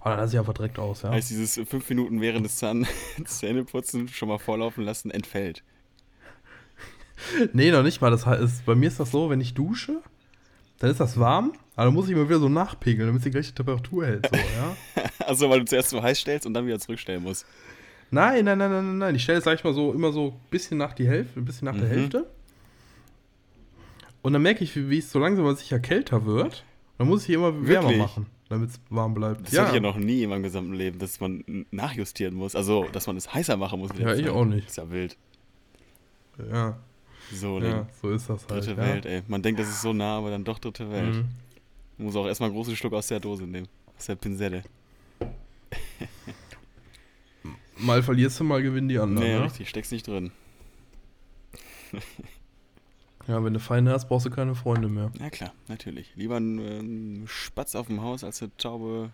aber 0.00 0.10
dann 0.10 0.20
lasse 0.20 0.34
ich 0.34 0.38
einfach 0.38 0.54
direkt 0.54 0.78
aus, 0.78 1.02
ja. 1.02 1.10
Heißt, 1.10 1.30
dieses 1.30 1.60
fünf 1.68 1.88
Minuten 1.88 2.20
während 2.20 2.44
des 2.46 2.56
Zahn 2.56 2.86
Zähneputzen 3.24 4.08
schon 4.08 4.28
mal 4.28 4.38
vorlaufen 4.38 4.84
lassen, 4.84 5.10
entfällt. 5.10 5.62
Nee, 7.52 7.70
noch 7.70 7.82
nicht 7.82 8.00
mal. 8.00 8.10
Das 8.10 8.24
heißt, 8.24 8.64
bei 8.64 8.74
mir 8.74 8.88
ist 8.88 8.98
das 8.98 9.10
so, 9.10 9.28
wenn 9.28 9.40
ich 9.42 9.52
dusche, 9.52 10.00
dann 10.78 10.90
ist 10.90 11.00
das 11.00 11.18
warm, 11.20 11.52
aber 11.76 11.86
dann 11.86 11.94
muss 11.94 12.08
ich 12.08 12.16
mal 12.16 12.26
wieder 12.28 12.38
so 12.38 12.48
nachpegeln, 12.48 13.06
damit 13.12 13.30
gleich 13.30 13.48
die 13.48 13.54
Temperatur 13.54 14.06
hält, 14.06 14.26
so, 14.30 14.36
ja. 14.36 14.76
Also, 15.26 15.48
weil 15.50 15.60
du 15.60 15.66
zuerst 15.66 15.90
so 15.90 16.02
heiß 16.02 16.18
stellst 16.18 16.46
und 16.46 16.54
dann 16.54 16.66
wieder 16.66 16.78
zurückstellen 16.80 17.22
musst. 17.22 17.44
Nein, 18.10 18.44
nein, 18.46 18.58
nein, 18.58 18.70
nein, 18.72 18.86
nein, 18.86 18.98
nein. 18.98 19.14
Ich 19.14 19.22
stelle 19.22 19.38
es, 19.38 19.44
sag 19.44 19.54
ich 19.58 19.62
mal 19.64 19.74
so, 19.74 19.92
immer 19.92 20.10
so 20.12 20.28
ein 20.30 20.50
bisschen 20.50 20.78
nach 20.78 20.94
die 20.94 21.06
Hälfte, 21.06 21.38
ein 21.38 21.44
bisschen 21.44 21.66
nach 21.66 21.76
der 21.76 21.84
Mhm. 21.84 21.90
Hälfte. 21.92 22.30
Und 24.22 24.32
dann 24.32 24.42
merke 24.42 24.64
ich, 24.64 24.74
wie, 24.74 24.88
wie 24.90 24.98
es 24.98 25.12
so 25.12 25.18
langsam 25.18 25.44
aber 25.44 25.54
sicher 25.54 25.78
kälter 25.78 26.26
wird. 26.26 26.64
Dann 26.98 27.06
muss 27.06 27.22
ich 27.24 27.30
immer 27.30 27.52
wärmer 27.66 27.84
Wirklich? 27.88 27.98
machen, 27.98 28.26
damit 28.50 28.70
es 28.70 28.80
warm 28.90 29.14
bleibt. 29.14 29.46
Das 29.46 29.56
hatte 29.58 29.68
ich 29.68 29.74
ja 29.76 29.80
noch 29.80 29.96
nie 29.96 30.22
in 30.24 30.28
meinem 30.30 30.42
gesamten 30.42 30.74
Leben, 30.74 30.98
dass 30.98 31.20
man 31.20 31.44
nachjustieren 31.70 32.34
muss. 32.34 32.54
Also, 32.54 32.86
dass 32.92 33.06
man 33.06 33.16
es 33.16 33.32
heißer 33.32 33.56
machen 33.56 33.78
muss. 33.78 33.90
Ja, 33.96 34.12
ich 34.12 34.24
Zeit. 34.24 34.34
auch 34.34 34.44
nicht. 34.44 34.66
Ist 34.68 34.76
ja 34.76 34.90
wild. 34.90 35.16
ja, 36.50 36.76
So, 37.32 37.60
ja, 37.60 37.86
so 38.02 38.10
ist 38.10 38.28
das 38.28 38.46
halt. 38.48 38.50
dritte 38.66 38.72
ja. 38.72 38.76
Welt, 38.76 39.06
ey. 39.06 39.22
Man 39.28 39.40
denkt, 39.42 39.60
das 39.60 39.68
ist 39.68 39.80
so 39.82 39.92
nah, 39.92 40.18
aber 40.18 40.30
dann 40.30 40.42
doch 40.44 40.58
dritte 40.58 40.90
Welt. 40.90 41.14
Mhm. 41.14 41.28
Man 41.96 42.06
muss 42.06 42.16
auch 42.16 42.26
erstmal 42.26 42.48
einen 42.48 42.56
großen 42.56 42.74
Schluck 42.76 42.92
aus 42.92 43.06
der 43.06 43.20
Dose 43.20 43.44
nehmen. 43.44 43.68
Aus 43.96 44.06
der 44.06 44.16
Pinzette. 44.16 44.64
Mal 47.76 48.02
verlierst 48.02 48.40
du, 48.40 48.44
mal 48.44 48.62
gewinnen 48.62 48.88
die 48.88 48.98
anderen. 48.98 49.26
nee, 49.28 49.38
ne? 49.38 49.44
richtig, 49.44 49.68
steckst 49.68 49.92
nicht 49.92 50.06
drin. 50.06 50.32
Ja, 53.30 53.44
wenn 53.44 53.54
du 53.54 53.60
Feinde 53.60 53.92
hast, 53.92 54.08
brauchst 54.08 54.26
du 54.26 54.30
keine 54.30 54.56
Freunde 54.56 54.88
mehr. 54.88 55.12
Ja 55.20 55.30
klar, 55.30 55.52
natürlich. 55.68 56.10
Lieber 56.16 56.36
ein 56.38 56.58
ähm, 56.58 57.22
Spatz 57.28 57.76
auf 57.76 57.86
dem 57.86 58.02
Haus 58.02 58.24
als 58.24 58.42
eine 58.42 58.50
Taube 58.56 59.10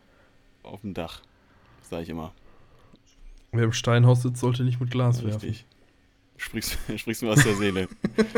auf 0.63 0.81
dem 0.81 0.95
Dach. 0.95 1.21
Sag 1.83 2.01
ich 2.01 2.09
immer. 2.09 2.33
Wer 3.53 3.65
im 3.65 3.73
Steinhaus 3.73 4.23
sitzt, 4.23 4.41
sollte 4.41 4.65
nicht 4.65 4.81
mit 4.81 4.91
Glas 4.91 5.23
werfen. 5.23 5.41
Richtig. 5.43 5.67
Sprichst, 6.39 6.79
sprichst 6.97 7.21
du 7.21 7.31
aus 7.31 7.43
der 7.43 7.57
Seele. 7.57 7.89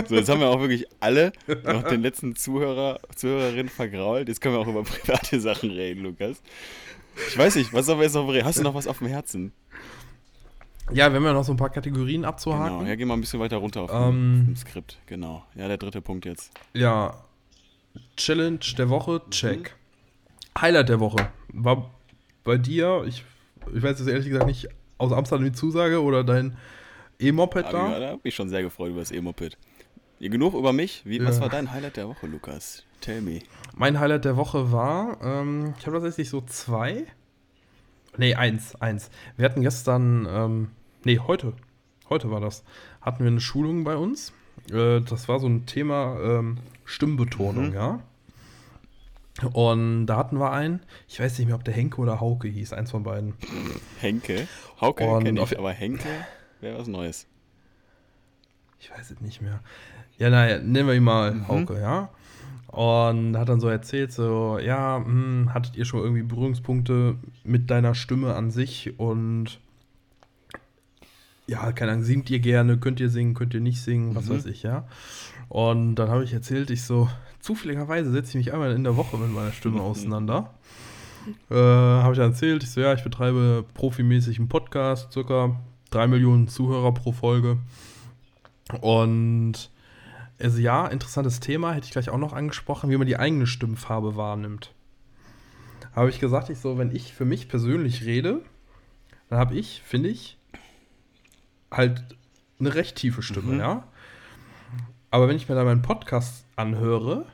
so, 0.08 0.16
jetzt 0.16 0.28
haben 0.28 0.40
wir 0.40 0.48
auch 0.48 0.58
wirklich 0.58 0.84
alle 0.98 1.30
noch 1.62 1.84
den 1.84 2.02
letzten 2.02 2.34
Zuhörer, 2.34 2.98
Zuhörerin 3.14 3.68
vergrault. 3.68 4.26
Jetzt 4.26 4.40
können 4.40 4.56
wir 4.56 4.60
auch 4.60 4.66
über 4.66 4.82
private 4.82 5.38
Sachen 5.38 5.70
reden, 5.70 6.02
Lukas. 6.02 6.42
Ich 7.28 7.38
weiß 7.38 7.54
nicht, 7.54 7.72
was 7.72 7.86
sollen 7.86 8.00
wir 8.00 8.04
jetzt 8.04 8.14
noch 8.14 8.28
reden? 8.28 8.44
Hast 8.44 8.58
du 8.58 8.64
noch 8.64 8.74
was 8.74 8.88
auf 8.88 8.98
dem 8.98 9.06
Herzen? 9.06 9.52
Ja, 10.90 11.10
wir 11.10 11.16
haben 11.16 11.24
ja 11.24 11.32
noch 11.32 11.44
so 11.44 11.52
ein 11.52 11.56
paar 11.56 11.70
Kategorien 11.70 12.24
abzuhaken. 12.24 12.78
Genau, 12.78 12.88
ja, 12.88 12.94
geh 12.96 13.04
mal 13.04 13.14
ein 13.14 13.20
bisschen 13.20 13.40
weiter 13.40 13.58
runter 13.58 13.82
auf, 13.82 13.90
Ähm. 13.92 14.44
dem, 14.46 14.56
Skript. 14.56 14.98
Genau. 15.06 15.44
Ja, 15.54 15.68
der 15.68 15.76
dritte 15.76 16.00
Punkt 16.00 16.24
jetzt. 16.24 16.50
Ja, 16.74 17.14
Challenge 18.16 18.58
der 18.76 18.88
Woche, 18.88 19.22
check. 19.30 19.74
Highlight 20.60 20.88
der 20.88 21.00
Woche 21.00 21.28
war 21.52 21.90
bei 22.44 22.56
dir, 22.58 23.04
ich, 23.06 23.24
ich 23.74 23.82
weiß 23.82 23.98
jetzt 23.98 24.08
ehrlich 24.08 24.28
gesagt 24.28 24.46
nicht, 24.46 24.68
aus 24.98 25.12
Amsterdam 25.12 25.44
die 25.44 25.52
Zusage 25.52 26.02
oder 26.02 26.24
dein 26.24 26.56
E-Moped 27.20 27.66
da? 27.72 27.90
ja, 27.92 27.98
da 28.00 28.08
hab 28.12 28.24
ich 28.24 28.34
schon 28.34 28.48
sehr 28.48 28.62
gefreut 28.62 28.90
über 28.90 29.00
das 29.00 29.10
E-Moped. 29.10 29.56
Genug 30.20 30.54
über 30.54 30.72
mich. 30.72 31.02
Wie, 31.04 31.24
Was 31.24 31.36
Ja. 31.36 31.42
war 31.42 31.48
dein 31.48 31.70
Highlight 31.70 31.96
der 31.96 32.08
Woche, 32.08 32.26
Lukas? 32.26 32.82
Tell 33.00 33.20
me. 33.20 33.40
Mein 33.76 34.00
Highlight 34.00 34.24
der 34.24 34.36
Woche 34.36 34.72
war, 34.72 35.18
ähm, 35.22 35.74
ich 35.78 35.86
habe 35.86 35.96
tatsächlich 36.00 36.28
so 36.30 36.40
zwei. 36.40 37.04
Nee, 38.16 38.34
eins, 38.34 38.74
eins. 38.80 39.10
Wir 39.36 39.44
hatten 39.44 39.62
gestern, 39.62 40.26
ähm, 40.28 40.70
nee, 41.08 41.18
heute, 41.26 41.54
heute 42.10 42.30
war 42.30 42.40
das, 42.40 42.64
hatten 43.00 43.24
wir 43.24 43.30
eine 43.30 43.40
Schulung 43.40 43.82
bei 43.84 43.96
uns. 43.96 44.32
Äh, 44.70 45.00
das 45.00 45.26
war 45.28 45.40
so 45.40 45.46
ein 45.48 45.64
Thema 45.64 46.18
ähm, 46.20 46.58
Stimmbetonung, 46.84 47.68
Mhm. 47.68 47.74
ja. 47.74 48.00
Und 49.52 50.06
da 50.06 50.16
hatten 50.16 50.38
wir 50.38 50.50
einen, 50.52 50.80
ich 51.08 51.18
weiß 51.20 51.38
nicht 51.38 51.46
mehr, 51.46 51.54
ob 51.54 51.64
der 51.64 51.72
Henke 51.72 52.00
oder 52.00 52.20
Hauke 52.20 52.48
hieß, 52.48 52.72
eins 52.72 52.90
von 52.90 53.04
beiden. 53.04 53.34
Henke. 54.00 54.48
Hauke 54.80 55.04
kenne 55.22 55.40
ich, 55.40 55.58
aber 55.58 55.70
Henke 55.70 56.08
wäre 56.60 56.76
was 56.78 56.88
Neues. 56.88 57.26
Ich 58.80 58.90
weiß 58.90 59.10
es 59.12 59.20
nicht 59.20 59.40
mehr. 59.40 59.60
Ja, 60.18 60.28
naja, 60.30 60.58
nennen 60.58 60.88
wir 60.88 60.94
ihn 60.94 61.04
mal 61.04 61.32
Mhm. 61.34 61.48
Hauke, 61.48 61.80
ja. 61.80 62.10
Und 62.66 63.36
hat 63.38 63.48
dann 63.48 63.60
so 63.60 63.68
erzählt, 63.68 64.12
so, 64.12 64.58
ja, 64.58 64.96
hm, 65.02 65.54
hattet 65.54 65.76
ihr 65.76 65.84
schon 65.86 66.00
irgendwie 66.02 66.22
Berührungspunkte 66.22 67.16
mit 67.44 67.70
deiner 67.70 67.94
Stimme 67.94 68.34
an 68.34 68.50
sich 68.50 68.98
und 68.98 69.60
ja, 71.48 71.72
keine 71.72 71.92
Ahnung, 71.92 72.04
singt 72.04 72.30
ihr 72.30 72.38
gerne, 72.40 72.78
könnt 72.78 73.00
ihr 73.00 73.08
singen, 73.08 73.34
könnt 73.34 73.54
ihr 73.54 73.60
nicht 73.60 73.80
singen, 73.82 74.14
was 74.14 74.26
Mhm. 74.26 74.34
weiß 74.34 74.46
ich, 74.46 74.62
ja. 74.62 74.86
Und 75.48 75.94
dann 75.96 76.10
habe 76.10 76.22
ich 76.24 76.32
erzählt, 76.34 76.70
ich 76.70 76.82
so, 76.84 77.08
zufälligerweise 77.40 78.10
setze 78.10 78.30
ich 78.30 78.46
mich 78.46 78.52
einmal 78.52 78.72
in 78.72 78.84
der 78.84 78.96
Woche 78.96 79.16
mit 79.16 79.32
meiner 79.32 79.52
Stimme 79.52 79.80
auseinander. 79.80 80.54
Äh, 81.50 81.54
habe 81.54 82.12
ich 82.12 82.18
dann 82.18 82.30
erzählt, 82.32 82.62
ich 82.62 82.70
so, 82.70 82.80
ja, 82.80 82.92
ich 82.94 83.02
betreibe 83.02 83.64
profimäßig 83.74 84.38
einen 84.38 84.48
Podcast, 84.48 85.12
circa 85.12 85.58
drei 85.90 86.06
Millionen 86.06 86.48
Zuhörer 86.48 86.92
pro 86.92 87.12
Folge. 87.12 87.58
Und 88.80 89.70
also 90.40 90.58
ja, 90.58 90.86
interessantes 90.86 91.40
Thema, 91.40 91.72
hätte 91.72 91.86
ich 91.86 91.92
gleich 91.92 92.10
auch 92.10 92.18
noch 92.18 92.32
angesprochen, 92.32 92.90
wie 92.90 92.96
man 92.96 93.06
die 93.06 93.18
eigene 93.18 93.46
Stimmfarbe 93.46 94.16
wahrnimmt. 94.16 94.72
Habe 95.94 96.10
ich 96.10 96.20
gesagt, 96.20 96.48
ich 96.50 96.58
so, 96.58 96.78
wenn 96.78 96.94
ich 96.94 97.12
für 97.12 97.24
mich 97.24 97.48
persönlich 97.48 98.04
rede, 98.04 98.42
dann 99.30 99.38
habe 99.38 99.54
ich, 99.56 99.82
finde 99.84 100.10
ich, 100.10 100.37
halt 101.70 102.04
eine 102.60 102.74
recht 102.74 102.96
tiefe 102.96 103.22
Stimme, 103.22 103.54
Mhm. 103.54 103.60
ja. 103.60 103.84
Aber 105.10 105.28
wenn 105.28 105.36
ich 105.36 105.48
mir 105.48 105.54
dann 105.54 105.64
meinen 105.66 105.82
Podcast 105.82 106.44
anhöre, 106.56 107.24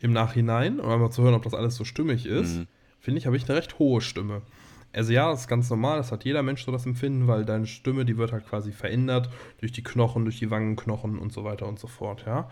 im 0.00 0.12
Nachhinein, 0.12 0.80
um 0.80 0.90
einmal 0.90 1.10
zu 1.12 1.22
hören, 1.22 1.34
ob 1.34 1.42
das 1.44 1.54
alles 1.54 1.76
so 1.76 1.84
stimmig 1.84 2.26
ist, 2.26 2.56
Mhm. 2.58 2.66
finde 3.00 3.18
ich, 3.18 3.26
habe 3.26 3.36
ich 3.36 3.48
eine 3.48 3.56
recht 3.56 3.78
hohe 3.78 4.00
Stimme. 4.00 4.42
Also 4.92 5.12
ja, 5.12 5.30
das 5.30 5.42
ist 5.42 5.48
ganz 5.48 5.70
normal, 5.70 5.96
das 5.98 6.12
hat 6.12 6.24
jeder 6.24 6.42
Mensch 6.42 6.64
so 6.64 6.72
das 6.72 6.84
Empfinden, 6.84 7.26
weil 7.26 7.44
deine 7.46 7.66
Stimme, 7.66 8.04
die 8.04 8.18
wird 8.18 8.32
halt 8.32 8.46
quasi 8.46 8.72
verändert 8.72 9.30
durch 9.60 9.72
die 9.72 9.82
Knochen, 9.82 10.24
durch 10.24 10.38
die 10.38 10.50
Wangenknochen 10.50 11.18
und 11.18 11.32
so 11.32 11.44
weiter 11.44 11.66
und 11.66 11.78
so 11.78 11.86
fort, 11.86 12.24
ja. 12.26 12.50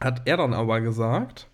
Hat 0.00 0.22
er 0.26 0.38
dann 0.38 0.54
aber 0.54 0.80
gesagt, 0.80 1.48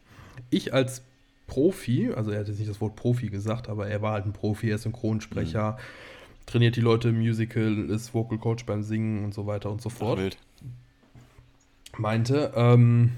ich 0.50 0.72
als 0.72 1.02
Profi, 1.48 2.12
also 2.14 2.30
er 2.30 2.40
hat 2.40 2.48
jetzt 2.48 2.58
nicht 2.58 2.70
das 2.70 2.80
Wort 2.80 2.94
Profi 2.94 3.28
gesagt, 3.30 3.68
aber 3.68 3.88
er 3.88 4.00
war 4.02 4.12
halt 4.12 4.26
ein 4.26 4.32
Profi, 4.32 4.68
er 4.70 4.76
ist 4.76 4.82
Synchronsprecher, 4.82 5.78
trainiert 6.46 6.76
die 6.76 6.80
Leute 6.80 7.08
im 7.10 7.18
Musical, 7.18 7.90
ist 7.90 8.12
Vocal 8.14 8.38
Coach 8.38 8.64
beim 8.66 8.82
Singen 8.82 9.24
und 9.24 9.34
so 9.34 9.46
weiter 9.46 9.70
und 9.70 9.80
so 9.82 9.90
Ach, 9.92 9.96
fort 9.98 10.18
wild. 10.18 10.36
meinte, 11.96 12.52
ähm, 12.56 13.12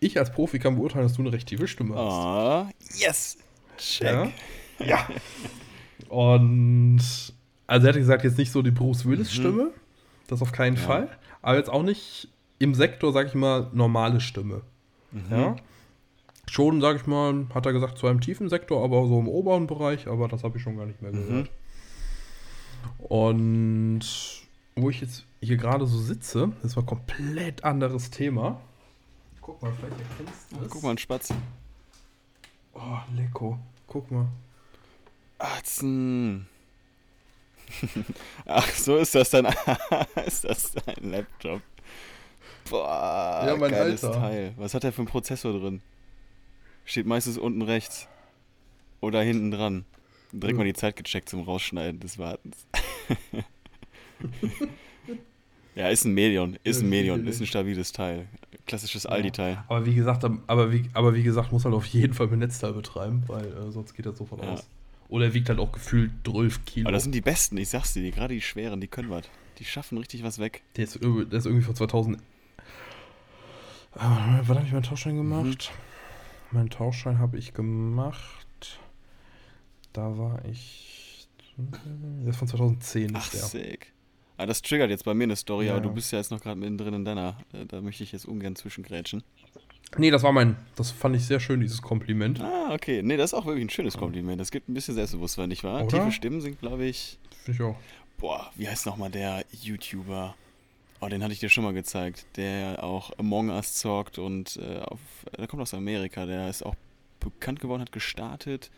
ich 0.00 0.18
als 0.18 0.32
Profi 0.32 0.58
kann 0.58 0.76
beurteilen, 0.76 1.04
dass 1.06 1.14
du 1.14 1.22
eine 1.22 1.32
recht 1.32 1.48
tiefe 1.48 1.68
Stimme 1.68 1.94
hast. 1.94 2.02
Ah, 2.12 2.70
yes. 2.98 3.38
Check. 3.78 4.32
Ja. 4.78 4.86
ja. 4.86 5.08
Und 6.08 7.00
also 7.66 7.86
er 7.86 7.88
hatte 7.88 8.00
gesagt, 8.00 8.24
jetzt 8.24 8.38
nicht 8.38 8.52
so 8.52 8.62
die 8.62 8.70
Bruce 8.70 9.04
Willis-Stimme, 9.06 9.70
das 10.26 10.42
auf 10.42 10.52
keinen 10.52 10.74
Mhm. 10.74 10.80
Ja. 10.80 10.86
Fall, 10.86 11.18
aber 11.40 11.56
jetzt 11.56 11.70
auch 11.70 11.82
nicht 11.82 12.28
im 12.58 12.74
Sektor, 12.74 13.12
sag 13.12 13.28
ich 13.28 13.34
mal, 13.34 13.70
normale 13.72 14.20
Stimme. 14.20 14.62
Mhm. 15.10 15.22
Ja. 15.30 15.56
Schon, 16.48 16.80
sag 16.80 16.96
ich 16.96 17.06
mal, 17.06 17.46
hat 17.54 17.66
er 17.66 17.72
gesagt, 17.72 17.98
zwar 17.98 18.10
im 18.10 18.20
tiefen 18.20 18.48
Sektor, 18.48 18.82
aber 18.84 19.06
so 19.06 19.18
im 19.18 19.28
oberen 19.28 19.66
Bereich, 19.66 20.06
aber 20.08 20.28
das 20.28 20.42
habe 20.44 20.58
ich 20.58 20.62
schon 20.62 20.76
gar 20.76 20.86
nicht 20.86 21.00
mehr 21.00 21.12
Mhm. 21.12 21.26
gehört. 21.26 21.50
Und 22.98 24.00
wo 24.74 24.90
ich 24.90 25.00
jetzt 25.00 25.24
hier 25.40 25.56
gerade 25.56 25.86
so 25.86 25.98
sitze, 25.98 26.52
das 26.62 26.76
war 26.76 26.82
ein 26.82 26.86
komplett 26.86 27.64
anderes 27.64 28.10
Thema. 28.10 28.60
Guck 29.40 29.62
mal, 29.62 29.72
vielleicht 29.72 29.98
erkennst 30.00 30.52
du 30.52 30.56
es. 30.64 30.70
Guck 30.70 30.82
mal, 30.82 30.90
ein 30.90 30.98
Spatz. 30.98 31.32
Oh, 32.74 32.98
lecko. 33.16 33.58
Guck 33.86 34.10
mal. 34.10 34.26
Atzen. 35.38 36.46
Ach, 38.46 38.68
so 38.70 38.96
ist 38.96 39.14
das 39.14 39.30
dann. 39.30 39.46
ist 40.26 40.44
das 40.44 40.72
dein 40.72 41.10
Laptop? 41.10 41.60
Boah, 42.70 43.44
Ja, 43.46 43.56
mein 43.56 43.70
geiles 43.70 44.04
Alter. 44.04 44.18
Teil. 44.20 44.52
Was 44.56 44.74
hat 44.74 44.82
der 44.84 44.92
für 44.92 44.98
einen 45.02 45.08
Prozessor 45.08 45.58
drin? 45.58 45.80
Steht 46.92 47.06
meistens 47.06 47.38
unten 47.38 47.62
rechts. 47.62 48.06
Oder 49.00 49.22
hinten 49.22 49.50
dran. 49.50 49.86
Direkt 50.30 50.52
Ja. 50.52 50.58
mal 50.58 50.64
die 50.64 50.74
Zeit 50.74 50.94
gecheckt 50.94 51.26
zum 51.30 51.40
Rausschneiden 51.40 52.00
des 52.00 52.18
Wartens. 52.18 52.66
ja, 55.74 55.88
ist 55.88 56.04
ein 56.04 56.12
Medion. 56.12 56.58
Ist 56.64 56.80
Ja, 56.80 56.86
ein 56.86 56.90
Medion. 56.90 57.26
Ist 57.26 57.40
ein 57.40 57.46
stabiles 57.46 57.92
Teil. 57.92 58.28
Klassisches 58.66 59.06
Aldi-Teil. 59.06 59.64
Aber 59.68 59.86
wie 59.86 59.94
gesagt, 59.94 60.22
aber 60.46 60.70
wie, 60.70 60.84
aber 60.92 61.14
wie 61.14 61.22
gesagt, 61.22 61.50
muss 61.50 61.64
halt 61.64 61.74
auf 61.74 61.86
jeden 61.86 62.12
Fall 62.12 62.26
mit 62.26 62.40
Netzteil 62.40 62.74
betreiben, 62.74 63.22
weil 63.26 63.46
äh, 63.46 63.70
sonst 63.70 63.94
geht 63.94 64.04
das 64.04 64.18
sofort 64.18 64.42
Ja. 64.44 64.50
aus. 64.52 64.66
Oder 65.08 65.24
er 65.26 65.34
wiegt 65.34 65.48
halt 65.48 65.60
auch 65.60 65.72
gefühlt 65.72 66.10
12 66.26 66.66
Kilo. 66.66 66.86
Aber 66.88 66.92
das 66.92 67.04
sind 67.04 67.14
die 67.14 67.22
besten, 67.22 67.56
ich 67.56 67.70
sag's 67.70 67.94
dir, 67.94 68.10
gerade 68.10 68.34
die 68.34 68.42
schweren, 68.42 68.82
die 68.82 68.86
können 68.88 69.08
was. 69.08 69.24
Die 69.58 69.64
schaffen 69.64 69.96
richtig 69.96 70.22
was 70.24 70.38
weg. 70.38 70.60
der, 70.76 70.84
ist, 70.84 71.00
der 71.02 71.32
ist 71.38 71.46
irgendwie 71.46 71.64
von 71.64 71.74
2000. 71.74 72.18
Äh, 72.18 72.20
wann 73.94 74.46
habe 74.46 74.66
ich 74.66 74.72
meinen 74.72 74.82
Tauschschein 74.82 75.16
gemacht? 75.16 75.72
Meinen 76.52 76.70
Tauschschein 76.70 77.18
habe 77.18 77.38
ich 77.38 77.54
gemacht. 77.54 78.78
Da 79.92 80.16
war 80.18 80.44
ich. 80.44 81.28
Der 81.56 82.30
ist 82.30 82.36
von 82.38 82.48
2010. 82.48 83.12
Ach, 83.14 83.24
ist 83.32 83.34
der. 83.34 83.62
sick. 83.62 83.92
Ah, 84.38 84.46
das 84.46 84.62
triggert 84.62 84.90
jetzt 84.90 85.04
bei 85.04 85.14
mir 85.14 85.24
eine 85.24 85.36
Story, 85.36 85.66
Ja. 85.66 85.72
aber 85.72 85.80
du 85.82 85.90
bist 85.92 86.10
ja 86.12 86.18
jetzt 86.18 86.30
noch 86.30 86.40
gerade 86.40 86.58
mittendrin 86.58 86.94
in 86.94 87.04
deiner. 87.04 87.36
Äh, 87.52 87.66
Da 87.66 87.80
möchte 87.80 88.02
ich 88.02 88.12
jetzt 88.12 88.24
ungern 88.26 88.56
zwischengrätschen. 88.56 89.22
Nee, 89.98 90.10
das 90.10 90.22
war 90.22 90.32
mein. 90.32 90.56
Das 90.76 90.90
fand 90.90 91.14
ich 91.16 91.26
sehr 91.26 91.38
schön, 91.38 91.60
dieses 91.60 91.82
Kompliment. 91.82 92.40
Ah, 92.40 92.72
okay. 92.72 93.02
Nee, 93.02 93.18
das 93.18 93.32
ist 93.32 93.34
auch 93.38 93.44
wirklich 93.44 93.64
ein 93.66 93.70
schönes 93.70 93.96
Kompliment. 93.98 94.40
Das 94.40 94.50
gibt 94.50 94.68
ein 94.70 94.74
bisschen 94.74 94.94
Selbstbewusstsein, 94.94 95.50
nicht 95.50 95.64
wahr? 95.64 95.84
Oder? 95.84 95.98
Tiefe 95.98 96.12
Stimmen 96.12 96.40
sind, 96.40 96.58
glaube 96.60 96.86
ich. 96.86 97.18
Finde 97.44 97.56
ich 97.62 97.62
auch. 97.68 97.76
Boah, 98.16 98.50
wie 98.56 98.66
heißt 98.68 98.86
nochmal 98.86 99.10
der 99.10 99.44
YouTuber? 99.60 100.34
Oh, 101.04 101.08
den 101.08 101.20
hatte 101.24 101.32
ich 101.32 101.40
dir 101.40 101.48
schon 101.48 101.64
mal 101.64 101.72
gezeigt. 101.72 102.26
Der 102.36 102.84
auch 102.84 103.10
Among 103.18 103.50
Us 103.50 103.74
zockt 103.74 104.18
und 104.18 104.56
äh, 104.56 104.78
auf, 104.78 105.00
der 105.36 105.48
kommt 105.48 105.60
aus 105.60 105.74
Amerika. 105.74 106.26
Der 106.26 106.48
ist 106.48 106.62
auch 106.62 106.76
bekannt 107.18 107.58
geworden, 107.58 107.82
hat 107.82 107.90
gestartet 107.90 108.70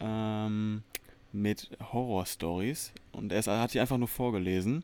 ähm, 0.00 0.82
mit 1.32 1.70
Horror-Stories. 1.92 2.92
Und 3.12 3.30
er 3.32 3.38
ist, 3.38 3.46
hat 3.46 3.74
die 3.74 3.78
einfach 3.80 3.96
nur 3.96 4.08
vorgelesen. 4.08 4.82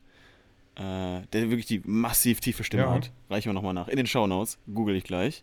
Äh, 0.76 1.22
der 1.32 1.50
wirklich 1.50 1.66
die 1.66 1.82
massiv 1.84 2.38
tiefe 2.38 2.62
Stimme 2.62 2.84
Ja. 2.84 2.94
hat. 2.94 3.10
Reichen 3.28 3.46
wir 3.48 3.54
nochmal 3.54 3.74
nach. 3.74 3.88
In 3.88 3.96
den 3.96 4.06
Shownotes. 4.06 4.58
Google 4.72 4.94
ich 4.94 5.02
gleich. 5.02 5.42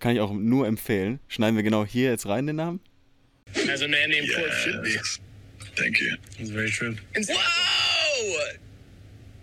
Kann 0.00 0.12
ich 0.14 0.20
auch 0.20 0.32
nur 0.32 0.66
empfehlen. 0.66 1.18
Schneiden 1.28 1.56
wir 1.56 1.62
genau 1.62 1.86
hier 1.86 2.10
jetzt 2.10 2.26
rein 2.26 2.46
den 2.46 2.56
Namen. 2.56 2.80
As 3.54 3.80
a 3.80 3.88
man 3.88 4.10
named 4.10 4.30
Corp 4.34 4.52
should 4.52 4.82
be. 4.82 5.00
Thank 5.76 5.98
you. 6.00 6.14
It's 6.38 6.50
very 6.50 6.70
true. 6.70 6.94
Whoa! 7.14 7.67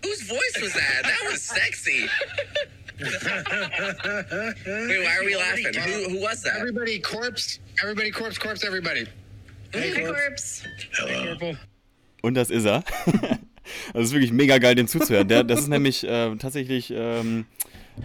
Whose 0.06 0.22
voice 0.22 0.58
was 0.62 0.72
that? 0.74 1.02
That 1.02 1.30
was 1.30 1.42
sexy. 1.42 2.02
Wait, 3.00 3.10
why 5.04 5.16
are 5.18 5.24
we 5.24 5.34
laughing? 5.36 5.66
Who, 5.74 6.10
who 6.10 6.20
was 6.20 6.42
that? 6.44 6.56
Everybody 6.56 7.00
corpse. 7.00 7.58
Everybody 7.82 8.10
corpse, 8.12 8.38
corpse, 8.38 8.64
everybody. 8.64 9.06
Hey, 9.72 10.06
Corpse. 10.06 10.62
Purple. 10.96 11.56
Und 12.22 12.34
das 12.34 12.50
ist 12.50 12.66
er. 12.66 12.84
Also 13.88 14.00
es 14.00 14.08
ist 14.08 14.12
wirklich 14.14 14.32
mega 14.32 14.58
geil, 14.58 14.74
dem 14.74 14.88
zuzuhören. 14.88 15.28
Der, 15.28 15.44
das 15.44 15.60
ist 15.60 15.68
nämlich 15.68 16.04
äh, 16.04 16.34
tatsächlich, 16.36 16.92
ähm, 16.94 17.46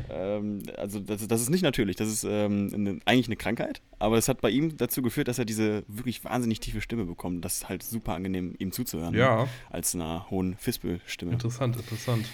ähm, 0.09 0.59
also 0.77 0.99
das, 0.99 1.27
das 1.27 1.41
ist 1.41 1.49
nicht 1.49 1.63
natürlich, 1.63 1.95
das 1.95 2.07
ist 2.09 2.23
ähm, 2.23 2.71
eine, 2.73 2.99
eigentlich 3.05 3.27
eine 3.27 3.35
Krankheit, 3.35 3.81
aber 3.99 4.17
es 4.17 4.27
hat 4.27 4.41
bei 4.41 4.49
ihm 4.49 4.77
dazu 4.77 5.01
geführt, 5.01 5.27
dass 5.27 5.39
er 5.39 5.45
diese 5.45 5.83
wirklich 5.87 6.23
wahnsinnig 6.23 6.59
tiefe 6.59 6.81
Stimme 6.81 7.05
bekommt. 7.05 7.43
Das 7.43 7.57
ist 7.57 7.69
halt 7.69 7.83
super 7.83 8.13
angenehm, 8.13 8.55
ihm 8.59 8.71
zuzuhören. 8.71 9.13
Ja. 9.13 9.47
Als 9.69 9.95
einer 9.95 10.29
hohen 10.29 10.55
Fispel-Stimme. 10.57 11.33
Interessant, 11.33 11.75
interessant. 11.75 12.25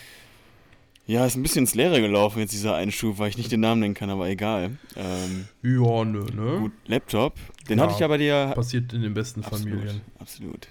Ja, 1.07 1.25
ist 1.25 1.37
ein 1.37 1.41
bisschen 1.41 1.61
ins 1.61 1.73
Leere 1.73 2.01
gelaufen 2.01 2.39
jetzt 2.39 2.51
dieser 2.51 2.75
Einschub, 2.75 3.17
weil 3.17 3.29
ich 3.29 3.37
nicht 3.37 3.49
den 3.49 3.61
Namen 3.61 3.79
nennen 3.79 3.93
kann, 3.93 4.09
aber 4.09 4.27
egal. 4.27 4.77
Ähm, 4.97 5.47
Ja, 5.61 6.03
nö, 6.03 6.25
ne? 6.25 6.59
gut, 6.59 6.73
Laptop, 6.85 7.35
den 7.69 7.77
Ja, 7.77 7.85
hatte 7.85 7.93
ich 7.95 8.03
aber 8.03 8.17
dir 8.17 8.51
Passiert 8.53 8.91
in 8.91 9.03
den 9.03 9.13
besten 9.13 9.41
Absolut, 9.41 9.69
Familien. 9.69 10.01
Absolut. 10.19 10.67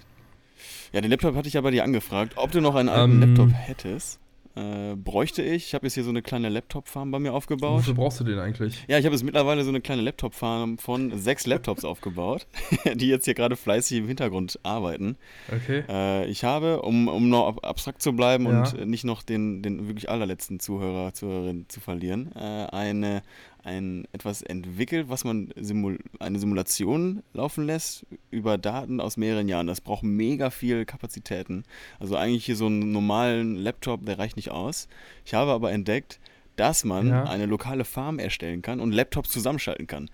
Ja, 0.93 1.01
den 1.01 1.11
Laptop 1.11 1.35
hatte 1.35 1.47
ich 1.47 1.57
aber 1.57 1.71
dir 1.71 1.83
angefragt, 1.83 2.33
ob 2.37 2.51
du 2.51 2.61
noch 2.61 2.75
einen 2.75 2.89
alten 2.89 3.21
Ähm. 3.21 3.35
Laptop 3.35 3.49
hättest. 3.53 4.19
Äh, 4.55 4.95
bräuchte 4.95 5.43
ich. 5.43 5.67
Ich 5.67 5.73
habe 5.75 5.85
jetzt 5.85 5.93
hier 5.93 6.03
so 6.03 6.09
eine 6.09 6.23
kleine 6.23 6.49
Laptop-Farm 6.49 7.11
bei 7.11 7.19
mir 7.19 7.31
aufgebaut. 7.33 7.81
Wofür 7.81 7.93
brauchst 7.93 8.19
du 8.19 8.23
den 8.23 8.39
eigentlich? 8.39 8.83
Ja, 8.87 8.97
ich 8.97 9.05
habe 9.05 9.13
jetzt 9.13 9.21
mittlerweile 9.23 9.63
so 9.63 9.69
eine 9.69 9.81
kleine 9.81 10.01
Laptop-Farm 10.01 10.79
von 10.79 11.15
sechs 11.19 11.45
Laptops 11.45 11.85
aufgebaut, 11.85 12.47
die 12.95 13.07
jetzt 13.07 13.25
hier 13.25 13.35
gerade 13.35 13.55
fleißig 13.55 13.99
im 13.99 14.07
Hintergrund 14.07 14.59
arbeiten. 14.63 15.15
Okay. 15.55 15.83
Äh, 15.87 16.25
ich 16.25 16.43
habe, 16.43 16.81
um, 16.81 17.07
um 17.07 17.29
noch 17.29 17.49
ab- 17.49 17.65
abstrakt 17.67 18.01
zu 18.01 18.13
bleiben 18.13 18.45
Ja. 18.45 18.61
und 18.63 18.87
nicht 18.87 19.03
noch 19.03 19.21
den, 19.21 19.61
den 19.61 19.87
wirklich 19.87 20.09
allerletzten 20.09 20.59
Zuhörer, 20.59 21.13
Zuhörerin 21.13 21.65
zu 21.67 21.79
verlieren, 21.79 22.31
äh, 22.35 22.39
eine, 22.71 23.21
ein, 23.67 24.07
etwas 24.13 24.41
entwickelt, 24.41 25.09
was 25.09 25.23
man 25.23 25.49
simul 25.55 25.99
eine 26.19 26.39
Simulation 26.39 27.21
laufen 27.33 27.65
lässt 27.65 28.05
über 28.31 28.57
Daten 28.57 28.99
aus 28.99 29.17
mehreren 29.17 29.47
Jahren. 29.47 29.67
Das 29.67 29.81
braucht 29.81 30.03
mega 30.03 30.49
viel 30.49 30.85
Kapazitäten. 30.85 31.63
Also 31.99 32.15
eigentlich 32.15 32.45
hier 32.45 32.55
so 32.55 32.65
einen 32.67 32.91
normalen 32.91 33.55
Laptop, 33.57 34.05
der 34.05 34.17
reicht 34.17 34.37
nicht 34.37 34.51
aus. 34.51 34.87
Ich 35.25 35.33
habe 35.33 35.51
aber 35.51 35.71
entdeckt, 35.71 36.19
dass 36.55 36.83
man 36.85 37.09
Ja. 37.09 37.23
eine 37.25 37.45
lokale 37.45 37.85
Farm 37.85 38.17
erstellen 38.19 38.61
kann 38.61 38.79
und 38.79 38.91
Laptops 38.91 39.29
zusammenschalten 39.29 39.85
kann. 39.85 40.09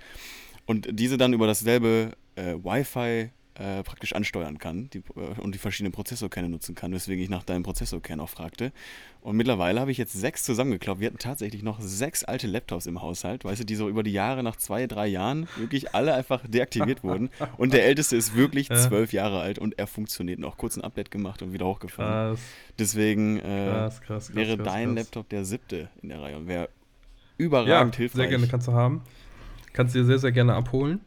Und 0.65 0.87
diese 0.91 1.17
dann 1.17 1.33
über 1.33 1.47
dasselbe 1.47 2.11
äh, 2.35 2.55
Wi-Fi 2.55 3.29
äh, 3.55 3.83
praktisch 3.83 4.13
ansteuern 4.13 4.57
kann 4.57 4.89
die, 4.91 4.99
äh, 5.15 5.39
und 5.41 5.53
die 5.53 5.59
verschiedenen 5.59 5.91
Prozessorkerne 5.91 6.49
nutzen 6.49 6.73
kann, 6.75 6.91
weswegen 6.91 7.23
ich 7.23 7.29
nach 7.29 7.43
deinem 7.43 7.63
Prozessorkern 7.63 8.19
auch 8.19 8.29
fragte. 8.29 8.71
Und 9.21 9.37
mittlerweile 9.37 9.79
habe 9.79 9.91
ich 9.91 9.97
jetzt 9.97 10.13
sechs 10.13 10.43
zusammengeklaubt. 10.43 10.99
Wir 10.99 11.07
hatten 11.07 11.17
tatsächlich 11.19 11.61
noch 11.63 11.79
sechs 11.79 12.23
alte 12.23 12.47
Laptops 12.47 12.87
im 12.87 13.01
Haushalt, 13.01 13.45
weißt 13.45 13.61
du, 13.61 13.65
die 13.65 13.75
so 13.75 13.87
über 13.89 14.03
die 14.03 14.11
Jahre 14.11 14.43
nach 14.43 14.55
zwei, 14.55 14.87
drei 14.87 15.07
Jahren 15.07 15.47
wirklich 15.57 15.93
alle 15.95 16.13
einfach 16.13 16.41
deaktiviert 16.47 17.03
wurden. 17.03 17.29
Und 17.57 17.73
der 17.73 17.85
älteste 17.85 18.15
ist 18.17 18.35
wirklich 18.35 18.69
Ja. 18.69 18.75
zwölf 18.75 19.13
Jahre 19.13 19.39
alt 19.39 19.59
und 19.59 19.77
er 19.77 19.87
funktioniert 19.87 20.39
noch. 20.39 20.57
Kurz 20.57 20.75
ein 20.75 20.83
Update 20.83 21.11
gemacht 21.11 21.41
und 21.41 21.53
wieder 21.53 21.65
hochgefahren. 21.67 22.35
Krass, 22.35 22.39
Deswegen 22.79 23.39
äh, 23.39 23.41
krass, 23.65 24.01
krass, 24.01 24.35
wäre 24.35 24.57
dein. 24.57 24.95
Laptop 24.95 25.29
der 25.29 25.45
siebte 25.45 25.89
in 26.01 26.09
der 26.09 26.21
Reihe 26.21 26.37
und 26.37 26.47
wäre 26.47 26.63
Ja, 26.63 26.69
überragend 27.37 27.95
hilfreich. 27.95 28.17
sehr 28.17 28.27
gerne 28.27 28.47
kannst 28.47 28.67
du 28.67 28.73
haben. 28.73 29.03
Kannst 29.73 29.95
du 29.95 29.99
dir 29.99 30.05
sehr, 30.05 30.19
sehr 30.19 30.31
gerne 30.31 30.53
abholen. 30.55 31.01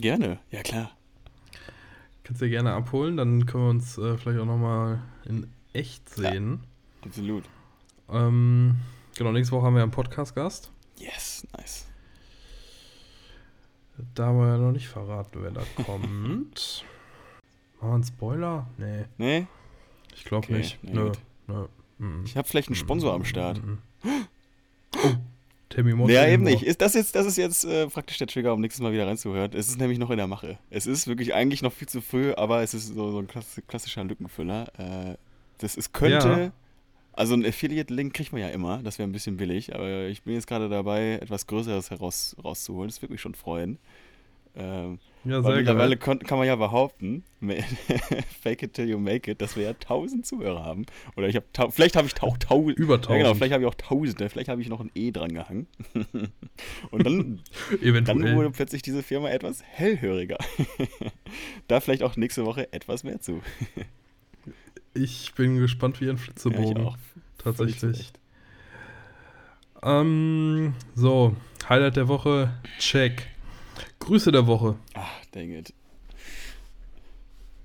Gerne, 0.00 0.38
ja 0.50 0.62
klar. 0.62 0.92
Kannst 2.30 2.42
du 2.42 2.48
gerne 2.48 2.72
abholen. 2.74 3.16
Dann 3.16 3.44
können 3.44 3.64
wir 3.64 3.70
uns 3.70 3.98
äh, 3.98 4.16
vielleicht 4.16 4.38
auch 4.38 4.44
nochmal 4.46 5.02
in 5.24 5.48
echt 5.72 6.08
sehen. 6.10 6.60
Absolut. 7.04 7.42
Ähm, 8.08 8.76
genau, 9.18 9.32
nächste 9.32 9.56
Woche 9.56 9.66
haben 9.66 9.74
wir 9.74 9.82
einen 9.82 9.90
Podcast-Gast. 9.90 10.70
Yes, 10.96 11.44
nice. 11.56 11.86
Da 14.14 14.26
haben 14.26 14.38
wir 14.38 14.46
ja 14.46 14.58
noch 14.58 14.70
nicht 14.70 14.86
verraten, 14.86 15.42
wer 15.42 15.50
da 15.50 15.62
kommt. 15.84 16.84
Machen 17.80 17.90
wir 17.90 17.94
einen 17.94 18.04
Spoiler? 18.04 18.68
Nee, 18.78 19.06
Nee? 19.18 19.46
ich 20.14 20.22
glaube 20.24 20.46
Okay, 20.46 20.58
nicht. 20.58 20.78
na 20.82 20.92
Nö. 21.48 21.66
Nö. 21.98 22.22
Ich 22.26 22.36
habe 22.36 22.46
vielleicht 22.46 22.68
einen 22.68 22.76
Sponsor 22.76 23.12
am 23.12 23.24
Start. 23.24 23.60
Timmy 25.70 25.94
Moore. 25.94 26.12
Ja, 26.12 26.26
eben 26.26 26.42
nicht. 26.44 26.62
Ist 26.62 26.82
das 26.82 26.94
jetzt, 26.94 27.14
das 27.14 27.26
ist 27.26 27.38
jetzt 27.38 27.64
äh, 27.64 27.86
praktisch 27.86 28.18
der 28.18 28.26
Trigger, 28.26 28.52
um 28.52 28.60
nächstes 28.60 28.82
Mal 28.82 28.92
wieder 28.92 29.06
reinzuhören. 29.06 29.52
Es 29.54 29.68
ist 29.68 29.78
nämlich 29.78 29.98
noch 29.98 30.10
in 30.10 30.18
der 30.18 30.26
Mache. 30.26 30.58
Es 30.68 30.86
ist 30.86 31.06
wirklich 31.06 31.32
eigentlich 31.32 31.62
noch 31.62 31.72
viel 31.72 31.88
zu 31.88 32.00
früh, 32.02 32.32
aber 32.34 32.62
es 32.62 32.74
ist 32.74 32.88
so, 32.88 33.10
so 33.10 33.18
ein 33.18 33.26
klass- 33.28 33.62
klassischer 33.66 34.04
Lückenfüller. 34.04 34.66
Äh, 34.78 35.16
das 35.58 35.76
ist, 35.76 35.92
könnte. 35.92 36.28
Ja. 36.28 36.52
Also 37.12 37.34
ein 37.34 37.44
Affiliate-Link 37.44 38.14
kriegt 38.14 38.32
man 38.32 38.40
ja 38.40 38.48
immer, 38.48 38.82
das 38.82 38.98
wäre 38.98 39.08
ein 39.08 39.12
bisschen 39.12 39.36
billig, 39.36 39.74
aber 39.74 40.06
ich 40.06 40.22
bin 40.22 40.34
jetzt 40.34 40.46
gerade 40.46 40.68
dabei, 40.68 41.18
etwas 41.20 41.46
Größeres 41.46 41.90
heraus, 41.90 42.36
rauszuholen. 42.42 42.88
Das 42.88 43.02
würde 43.02 43.12
mich 43.12 43.20
schon 43.20 43.34
freuen. 43.34 43.78
Ähm, 44.56 44.98
Ja, 45.24 45.42
sehr 45.42 45.56
mittlerweile 45.56 45.96
kann 45.96 46.18
man 46.30 46.46
ja 46.46 46.56
behaupten, 46.56 47.22
fake 48.42 48.62
it 48.64 48.72
till 48.74 48.88
you 48.88 48.98
make 48.98 49.30
it, 49.30 49.40
dass 49.40 49.54
wir 49.56 49.62
ja 49.64 49.72
tausend 49.74 50.26
Zuhörer 50.26 50.64
haben. 50.64 50.86
Oder 51.16 51.28
ich 51.28 51.36
habe, 51.36 51.46
vielleicht 51.70 51.94
habe 51.96 52.08
ich 52.08 52.22
auch 52.22 52.36
tausend. 52.38 52.78
Über 52.78 52.94
Ja, 52.94 53.00
genau, 53.00 53.14
1000. 53.32 53.36
vielleicht 53.36 53.52
habe 53.52 53.62
ich 53.62 53.68
auch 53.68 53.74
Tausende, 53.74 54.28
vielleicht 54.28 54.48
habe 54.48 54.60
ich 54.60 54.68
noch 54.68 54.80
ein 54.80 54.90
E 54.94 55.10
dran 55.12 55.32
gehangen. 55.32 55.66
Und 56.90 57.04
dann, 57.06 57.40
dann 58.04 58.34
wurde 58.36 58.50
plötzlich 58.50 58.82
diese 58.82 59.02
Firma 59.02 59.30
etwas 59.30 59.62
hellhöriger. 59.62 60.38
da 61.68 61.80
vielleicht 61.80 62.02
auch 62.02 62.16
nächste 62.16 62.44
Woche 62.44 62.72
etwas 62.72 63.04
mehr 63.04 63.20
zu. 63.20 63.40
ich 64.94 65.32
bin 65.34 65.58
gespannt 65.58 66.00
wie 66.00 66.06
ein 66.10 66.16
Ja, 66.16 66.22
Flitzebogen. 66.22 66.82
ich 66.82 66.86
auch. 66.86 66.96
Völlig 67.54 67.78
zu 67.78 67.86
Tatsächlich. 67.86 68.12
Ähm, 69.82 70.74
so, 70.94 71.36
Highlight 71.68 71.96
der 71.96 72.08
Woche, 72.08 72.52
check. 72.78 73.28
Grüße 73.98 74.32
der 74.32 74.46
Woche. 74.46 74.76
Ah, 74.94 75.06
dang 75.32 75.50
it. 75.50 75.72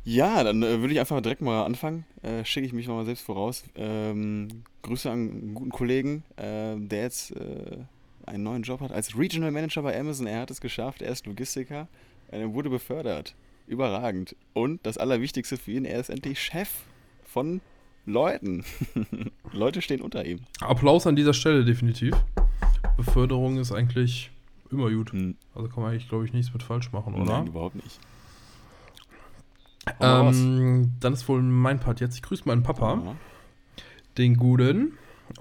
Ja, 0.04 0.43
dann 0.43 0.62
äh, 0.62 0.82
würde 0.82 0.93
ich 0.93 0.99
einfach 0.99 1.19
direkt 1.21 1.41
mal 1.41 1.65
anfangen. 1.65 2.06
Äh, 2.21 2.45
Schicke 2.45 2.67
ich 2.67 2.73
mich 2.73 2.88
mal 2.88 3.06
selbst 3.06 3.25
voraus. 3.25 3.63
Ähm, 3.75 4.63
Grüße 4.84 5.10
an 5.10 5.19
einen 5.19 5.54
guten 5.56 5.71
Kollegen, 5.71 6.23
äh, 6.38 6.75
der 6.78 7.01
jetzt 7.01 7.32
äh, 7.32 7.78
einen 8.25 8.43
neuen 8.43 8.62
Job 8.62 8.82
hat 8.82 8.91
als 8.91 9.17
Regional 9.17 9.49
Manager 9.51 9.82
bei 9.82 9.99
Amazon. 9.99 10.28
Er 10.28 10.41
hat 10.41 10.51
es 10.51 10.62
geschafft, 10.62 11.01
er 11.01 11.12
ist 11.12 11.25
Logistiker. 11.25 11.88
Er 12.30 12.54
wurde 12.54 12.69
befördert. 12.69 13.36
Überragend. 13.67 14.36
Und 14.54 14.86
das 14.86 14.99
Allerwichtigste 14.99 15.58
für 15.58 15.71
ihn, 15.71 15.86
er 15.86 15.99
ist 15.99 16.10
endlich 16.10 16.39
Chef 16.39 16.69
von 17.23 17.62
Leuten. 18.06 18.63
Leute 19.54 19.82
stehen 19.82 20.01
unter 20.01 20.23
ihm. 20.23 20.41
Applaus 20.62 21.08
an 21.08 21.15
dieser 21.15 21.34
Stelle 21.34 21.65
definitiv. 21.65 22.13
Beförderung 22.95 23.58
ist 23.58 23.71
eigentlich 23.71 24.30
immer 24.71 24.89
gut. 24.91 25.12
Hm. 25.12 25.36
Also 25.54 25.69
kann 25.69 25.84
man 25.84 25.91
eigentlich, 25.91 26.10
glaube 26.10 26.25
ich, 26.25 26.34
nichts 26.34 26.54
mit 26.54 26.63
falsch 26.63 26.91
machen, 26.91 27.13
oder? 27.15 27.39
Nein, 27.39 27.47
überhaupt 27.47 27.75
nicht. 27.75 27.99
Ähm, 29.99 30.93
dann 30.99 31.13
ist 31.13 31.28
wohl 31.28 31.41
mein 31.41 31.80
Part 31.80 31.99
jetzt. 31.99 32.15
Ich 32.15 32.23
grüße 32.23 32.43
meinen 32.47 32.63
Papa, 32.63 33.01
Ja. 33.06 33.15
den 34.17 34.38
Guten. 34.38 34.97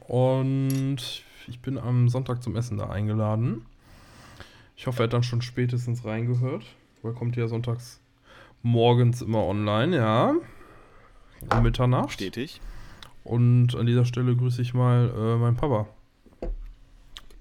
Und 0.07 1.25
ich 1.47 1.61
bin 1.61 1.79
am 1.79 2.09
Sonntag 2.09 2.43
zum 2.43 2.55
Essen 2.57 2.77
da 2.79 2.91
eingeladen. 2.91 3.65
Ich 4.77 4.87
hoffe, 4.87 5.03
er 5.03 5.05
hat 5.05 5.13
dann 5.13 5.23
schon 5.23 5.41
spätestens 5.43 6.05
reingehört. 6.05 6.65
Weil 7.03 7.13
er 7.13 7.15
kommt 7.15 7.37
ja 7.37 7.49
sonntags 7.49 8.01
morgens 8.63 9.23
immer 9.23 9.45
online, 9.45 9.97
ja. 9.97 10.35
Um 11.53 11.63
Mitternacht. 11.63 12.13
Stetig. 12.13 12.61
Und 13.25 13.75
an 13.75 13.87
dieser 13.87 14.05
Stelle 14.05 14.37
grüße 14.37 14.61
ich 14.61 14.75
mal 14.75 15.11
äh, 15.17 15.37
meinen 15.37 15.57
Papa. 15.57 15.87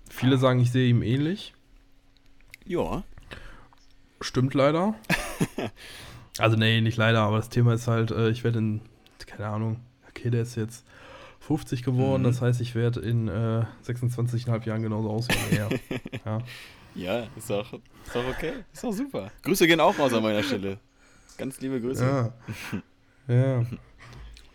Viele 0.09 0.37
sagen, 0.37 0.59
ich 0.59 0.71
sehe 0.71 0.89
ihm 0.89 1.01
ähnlich. 1.01 1.53
Ja. 2.65 3.03
Stimmt 4.21 4.53
leider. 4.53 4.95
also 6.37 6.55
nee, 6.57 6.81
nicht 6.81 6.97
leider, 6.97 7.21
aber 7.21 7.37
das 7.37 7.49
Thema 7.49 7.73
ist 7.73 7.87
halt, 7.87 8.11
äh, 8.11 8.29
ich 8.29 8.43
werde 8.43 8.59
in, 8.59 8.81
keine 9.25 9.49
Ahnung, 9.49 9.79
okay, 10.09 10.29
der 10.29 10.43
ist 10.43 10.55
jetzt 10.55 10.85
50 11.41 11.83
geworden, 11.83 12.21
Mhm. 12.21 12.27
das 12.27 12.41
heißt, 12.41 12.61
ich 12.61 12.73
werde 12.75 13.01
in 13.01 13.27
äh, 13.27 13.65
26,5 13.85 14.65
Jahren 14.65 14.81
genauso 14.81 15.09
aussehen 15.09 15.37
wie 15.49 15.55
er. 15.57 15.69
ja. 16.25 16.39
Ja, 16.95 17.27
ist 17.35 17.49
doch, 17.49 17.73
ist 17.73 18.15
okay. 18.15 18.53
Ist 18.71 18.83
doch 18.83 18.91
super. 18.93 19.31
Grüße 19.41 19.65
gehen 19.67 19.79
auch 19.79 19.97
raus 19.97 20.13
an 20.13 20.21
meiner 20.23 20.43
Stelle. 20.43 20.77
Ganz 21.37 21.59
liebe 21.59 21.81
Grüße. 21.81 22.03
ja. 22.05 22.33
Ja. 23.27 23.65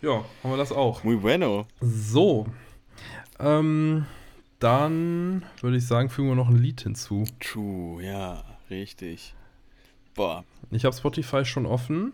Ja, 0.02 0.24
haben 0.44 0.50
wir 0.52 0.56
das 0.58 0.70
auch. 0.72 1.02
Muy 1.02 1.16
bueno. 1.16 1.66
So. 1.80 2.46
Ähm, 3.40 4.04
dann 4.58 5.44
würde 5.60 5.76
ich 5.76 5.86
sagen, 5.86 6.10
fügen 6.10 6.28
wir 6.28 6.34
noch 6.34 6.48
ein 6.48 6.56
Lied 6.58 6.80
hinzu. 6.82 7.24
True, 7.40 8.02
ja, 8.02 8.44
richtig. 8.70 9.34
Boah. 10.14 10.44
Ich 10.70 10.84
habe 10.84 10.94
Spotify 10.96 11.44
schon 11.44 11.66
offen. 11.66 12.12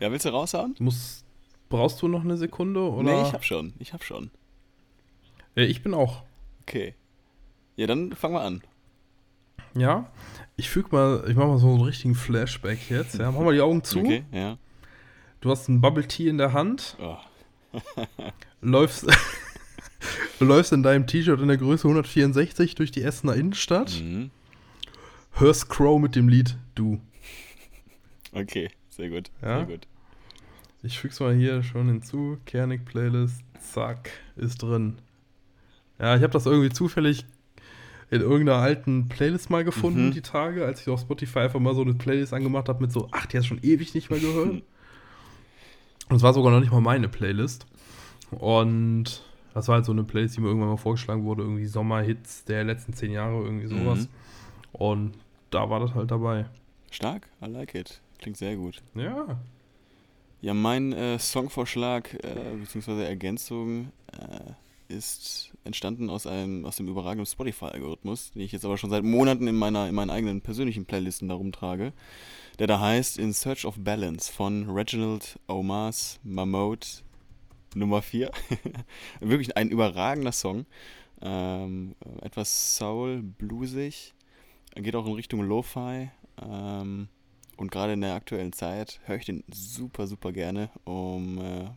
Ja, 0.00 0.10
willst 0.10 0.24
du 0.26 0.30
raushauen? 0.30 0.74
Muss, 0.78 1.24
brauchst 1.68 2.02
du 2.02 2.08
noch 2.08 2.22
eine 2.24 2.36
Sekunde? 2.36 2.80
Oder? 2.80 3.02
Nee, 3.14 3.22
ich 3.28 3.32
hab 3.32 3.44
schon. 3.44 3.74
Ich 3.78 3.92
hab 3.92 4.02
schon. 4.02 4.30
Ja, 5.54 5.62
ich 5.62 5.82
bin 5.82 5.94
auch. 5.94 6.22
Okay. 6.62 6.94
Ja, 7.76 7.86
dann 7.86 8.12
fangen 8.12 8.34
wir 8.34 8.40
an. 8.42 8.62
Ja, 9.76 10.08
ich 10.56 10.68
füge 10.70 10.88
mal, 10.92 11.24
ich 11.28 11.36
mache 11.36 11.48
mal 11.48 11.58
so 11.58 11.68
einen 11.68 11.80
richtigen 11.82 12.14
Flashback 12.14 12.90
jetzt. 12.90 13.16
Ja, 13.18 13.30
mach 13.32 13.40
mal 13.40 13.54
die 13.54 13.60
Augen 13.60 13.82
zu. 13.82 14.00
Okay, 14.00 14.24
ja. 14.32 14.56
Du 15.40 15.50
hast 15.50 15.68
einen 15.68 15.80
Bubble 15.80 16.06
Tea 16.06 16.28
in 16.28 16.38
der 16.38 16.52
Hand, 16.52 16.96
Oh. 17.00 17.16
läufst, 18.60 19.06
du 20.38 20.44
läufst 20.44 20.72
in 20.72 20.82
deinem 20.82 21.06
T-Shirt 21.06 21.40
in 21.40 21.48
der 21.48 21.56
Größe 21.56 21.86
164 21.88 22.74
durch 22.74 22.90
die 22.90 23.02
Essener 23.02 23.34
Innenstadt, 23.34 24.00
Mhm. 24.02 24.30
hörst 25.32 25.68
Crow 25.68 26.00
mit 26.00 26.14
dem 26.16 26.28
Lied 26.28 26.56
Du. 26.74 27.00
Okay, 28.32 28.68
sehr 28.88 29.10
gut. 29.10 29.30
Ja? 29.42 29.58
Sehr 29.58 29.66
gut. 29.66 29.86
Ich 30.82 30.98
füg's 30.98 31.20
mal 31.20 31.34
hier 31.34 31.62
schon 31.62 31.86
hinzu. 31.88 32.36
Kernig 32.46 32.84
Playlist, 32.84 33.42
zack, 33.60 34.10
ist 34.36 34.62
drin. 34.62 34.98
Ja, 35.98 36.16
ich 36.16 36.22
habe 36.22 36.32
das 36.32 36.46
irgendwie 36.46 36.70
zufällig 36.70 37.24
in 38.10 38.20
irgendeiner 38.20 38.58
alten 38.58 39.08
Playlist 39.08 39.48
mal 39.50 39.64
gefunden, 39.64 40.08
Mhm. 40.08 40.12
die 40.12 40.20
Tage, 40.20 40.64
als 40.66 40.82
ich 40.82 40.88
auf 40.88 41.00
Spotify 41.00 41.40
einfach 41.40 41.58
mal 41.60 41.74
so 41.74 41.80
eine 41.82 41.94
Playlist 41.94 42.34
angemacht 42.34 42.68
habe 42.68 42.82
mit 42.82 42.92
so, 42.92 43.08
ach, 43.12 43.26
die 43.26 43.38
hast 43.38 43.44
du 43.44 43.48
schon 43.54 43.62
ewig 43.62 43.94
nicht 43.94 44.10
mehr 44.10 44.20
gehört. 44.20 44.48
Und 46.10 46.16
es 46.16 46.22
war 46.22 46.34
sogar 46.34 46.52
noch 46.52 46.60
nicht 46.60 46.70
mal 46.72 46.80
meine 46.82 47.08
Playlist. 47.08 47.66
Und 48.30 49.22
das 49.54 49.68
war 49.68 49.76
halt 49.76 49.84
so 49.84 49.92
eine 49.92 50.04
Playlist, 50.04 50.36
die 50.36 50.40
mir 50.40 50.48
irgendwann 50.48 50.70
mal 50.70 50.76
vorgeschlagen 50.76 51.24
wurde, 51.24 51.42
irgendwie 51.42 51.66
Sommerhits 51.66 52.44
der 52.44 52.64
letzten 52.64 52.92
zehn 52.92 53.12
Jahre, 53.12 53.42
irgendwie 53.42 53.68
sowas. 53.68 54.00
Mhm. 54.00 54.08
Und 54.72 55.12
da 55.50 55.70
war 55.70 55.80
das 55.80 55.94
halt 55.94 56.10
dabei. 56.10 56.46
Stark, 56.90 57.28
I 57.40 57.46
like 57.46 57.74
it. 57.74 58.00
Klingt 58.18 58.36
sehr 58.36 58.56
gut. 58.56 58.82
Ja. 58.94 59.40
Ja, 60.40 60.54
mein 60.54 60.92
äh, 60.92 61.18
Songvorschlag 61.18 62.14
äh, 62.14 62.56
bzw. 62.60 63.04
Ergänzung 63.04 63.92
äh, 64.12 64.94
ist 64.94 65.52
entstanden 65.64 66.10
aus 66.10 66.26
einem 66.26 66.66
aus 66.66 66.76
dem 66.76 66.88
überragenden 66.88 67.26
Spotify-Algorithmus, 67.26 68.32
den 68.32 68.42
ich 68.42 68.52
jetzt 68.52 68.64
aber 68.64 68.76
schon 68.76 68.90
seit 68.90 69.04
Monaten 69.04 69.46
in 69.46 69.56
meiner 69.56 69.88
in 69.88 69.94
meinen 69.94 70.10
eigenen 70.10 70.40
persönlichen 70.42 70.84
Playlisten 70.84 71.28
darum 71.28 71.52
trage, 71.52 71.92
der 72.58 72.66
da 72.66 72.80
heißt 72.80 73.18
In 73.18 73.32
Search 73.32 73.64
of 73.64 73.76
Balance 73.78 74.30
von 74.30 74.68
Reginald 74.68 75.38
Omas 75.46 76.20
Mammoth 76.22 77.02
Nummer 77.74 78.02
4. 78.02 78.30
Wirklich 79.20 79.56
ein 79.56 79.70
überragender 79.70 80.32
Song. 80.32 80.66
Ähm, 81.20 81.94
etwas 82.20 82.76
Soul, 82.76 83.22
bluesig. 83.22 84.14
Geht 84.74 84.96
auch 84.96 85.06
in 85.06 85.14
Richtung 85.14 85.42
Lo-Fi. 85.42 86.10
Ähm, 86.42 87.08
und 87.56 87.70
gerade 87.70 87.92
in 87.92 88.00
der 88.00 88.14
aktuellen 88.14 88.52
Zeit 88.52 89.00
höre 89.04 89.16
ich 89.16 89.26
den 89.26 89.44
super, 89.52 90.06
super 90.06 90.32
gerne, 90.32 90.70
um 90.84 91.38
äh, 91.38 91.68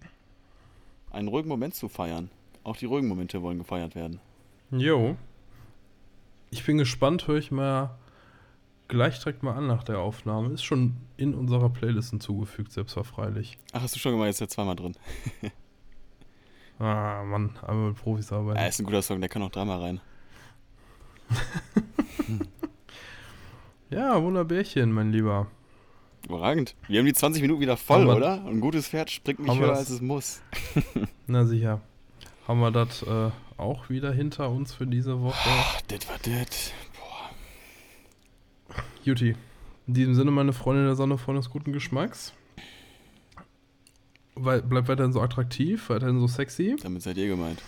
einen 1.11 1.27
ruhigen 1.27 1.47
Moment 1.47 1.75
zu 1.75 1.87
feiern. 1.87 2.29
Auch 2.63 2.75
die 2.75 2.85
ruhigen 2.85 3.07
Momente 3.07 3.41
wollen 3.41 3.59
gefeiert 3.59 3.95
werden. 3.95 4.19
Jo. 4.71 5.15
Ich 6.49 6.65
bin 6.65 6.77
gespannt, 6.77 7.27
höre 7.27 7.37
ich 7.37 7.51
mal 7.51 7.97
gleich 8.87 9.19
direkt 9.19 9.43
mal 9.43 9.53
an 9.53 9.67
nach 9.67 9.83
der 9.83 9.99
Aufnahme. 9.99 10.53
Ist 10.53 10.63
schon 10.63 10.97
in 11.17 11.33
unserer 11.33 11.69
Playlist 11.69 12.09
hinzugefügt, 12.11 12.71
selbstverfreilich. 12.71 13.57
Ach, 13.73 13.81
hast 13.81 13.95
du 13.95 13.99
schon 13.99 14.13
gemacht, 14.13 14.27
jetzt 14.27 14.37
ist 14.37 14.41
ja 14.41 14.47
zweimal 14.47 14.75
drin. 14.75 14.95
Ah, 16.79 17.23
Mann, 17.23 17.51
einmal 17.65 17.89
mit 17.89 17.97
Profis 17.97 18.31
arbeiten. 18.31 18.59
Ja, 18.59 18.67
ist 18.67 18.79
ein 18.79 18.85
guter 18.85 19.01
Song, 19.01 19.19
der 19.19 19.29
kann 19.29 19.41
auch 19.41 19.51
dreimal 19.51 19.79
rein. 19.81 20.01
Ja, 23.89 24.21
Wunderbärchen, 24.21 24.91
mein 24.91 25.11
Lieber. 25.13 25.47
Überragend. 26.27 26.75
Wir 26.89 26.99
haben 26.99 27.05
die 27.05 27.13
20 27.13 27.41
Minuten 27.41 27.61
wieder 27.61 27.77
voll, 27.77 28.01
Haben 28.01 28.17
oder? 28.17 28.43
Ein 28.45 28.59
gutes 28.59 28.89
Pferd 28.89 29.09
springt 29.09 29.39
nicht 29.39 29.57
höher, 29.59 29.67
das- 29.67 29.79
als 29.79 29.89
es 29.91 30.01
muss. 30.01 30.41
Na 31.27 31.45
sicher. 31.45 31.79
Haben 32.47 32.59
wir 32.59 32.71
das 32.71 33.03
äh, 33.03 33.29
auch 33.57 33.89
wieder 33.89 34.11
hinter 34.11 34.49
uns 34.49 34.73
für 34.73 34.85
diese 34.87 35.21
Woche? 35.21 35.37
Ach, 35.47 35.81
das 35.87 36.07
war 36.09 36.17
das. 36.23 36.73
Juti. 39.05 39.35
In 39.87 39.93
diesem 39.93 40.15
Sinne, 40.15 40.31
meine 40.31 40.51
Freundin 40.51 40.85
der 40.85 40.95
Sonne, 40.95 41.17
Freunde 41.17 41.39
des 41.41 41.49
guten 41.49 41.71
Geschmacks. 41.71 42.33
Bleibt 44.39 44.87
weiterhin 44.87 45.13
so 45.13 45.21
attraktiv, 45.21 45.89
weiterhin 45.89 46.19
so 46.19 46.27
sexy. 46.27 46.75
Damit 46.81 47.01
seid 47.01 47.17
ihr 47.17 47.27
gemeint. 47.27 47.61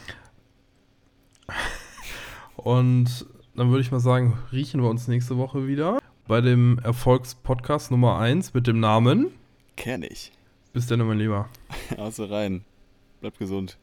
Und 2.56 3.26
dann 3.56 3.70
würde 3.70 3.82
ich 3.82 3.92
mal 3.92 4.00
sagen, 4.00 4.38
riechen 4.52 4.82
wir 4.82 4.90
uns 4.90 5.08
nächste 5.08 5.38
Woche 5.38 5.68
wieder 5.68 6.00
bei 6.28 6.42
dem 6.42 6.80
Erfolgspodcast 6.80 7.92
Nummer 7.92 8.20
1 8.20 8.54
mit 8.54 8.68
dem 8.68 8.80
Namen. 8.80 9.32
Kenn 9.76 10.04
ich. 10.04 10.32
Bis 10.74 10.88
dann, 10.88 11.00
mein 11.00 11.18
Lieber. 11.18 11.50
Also 11.98 12.26
rein. 12.26 12.64
Bleibt 13.20 13.40
gesund. 13.40 13.78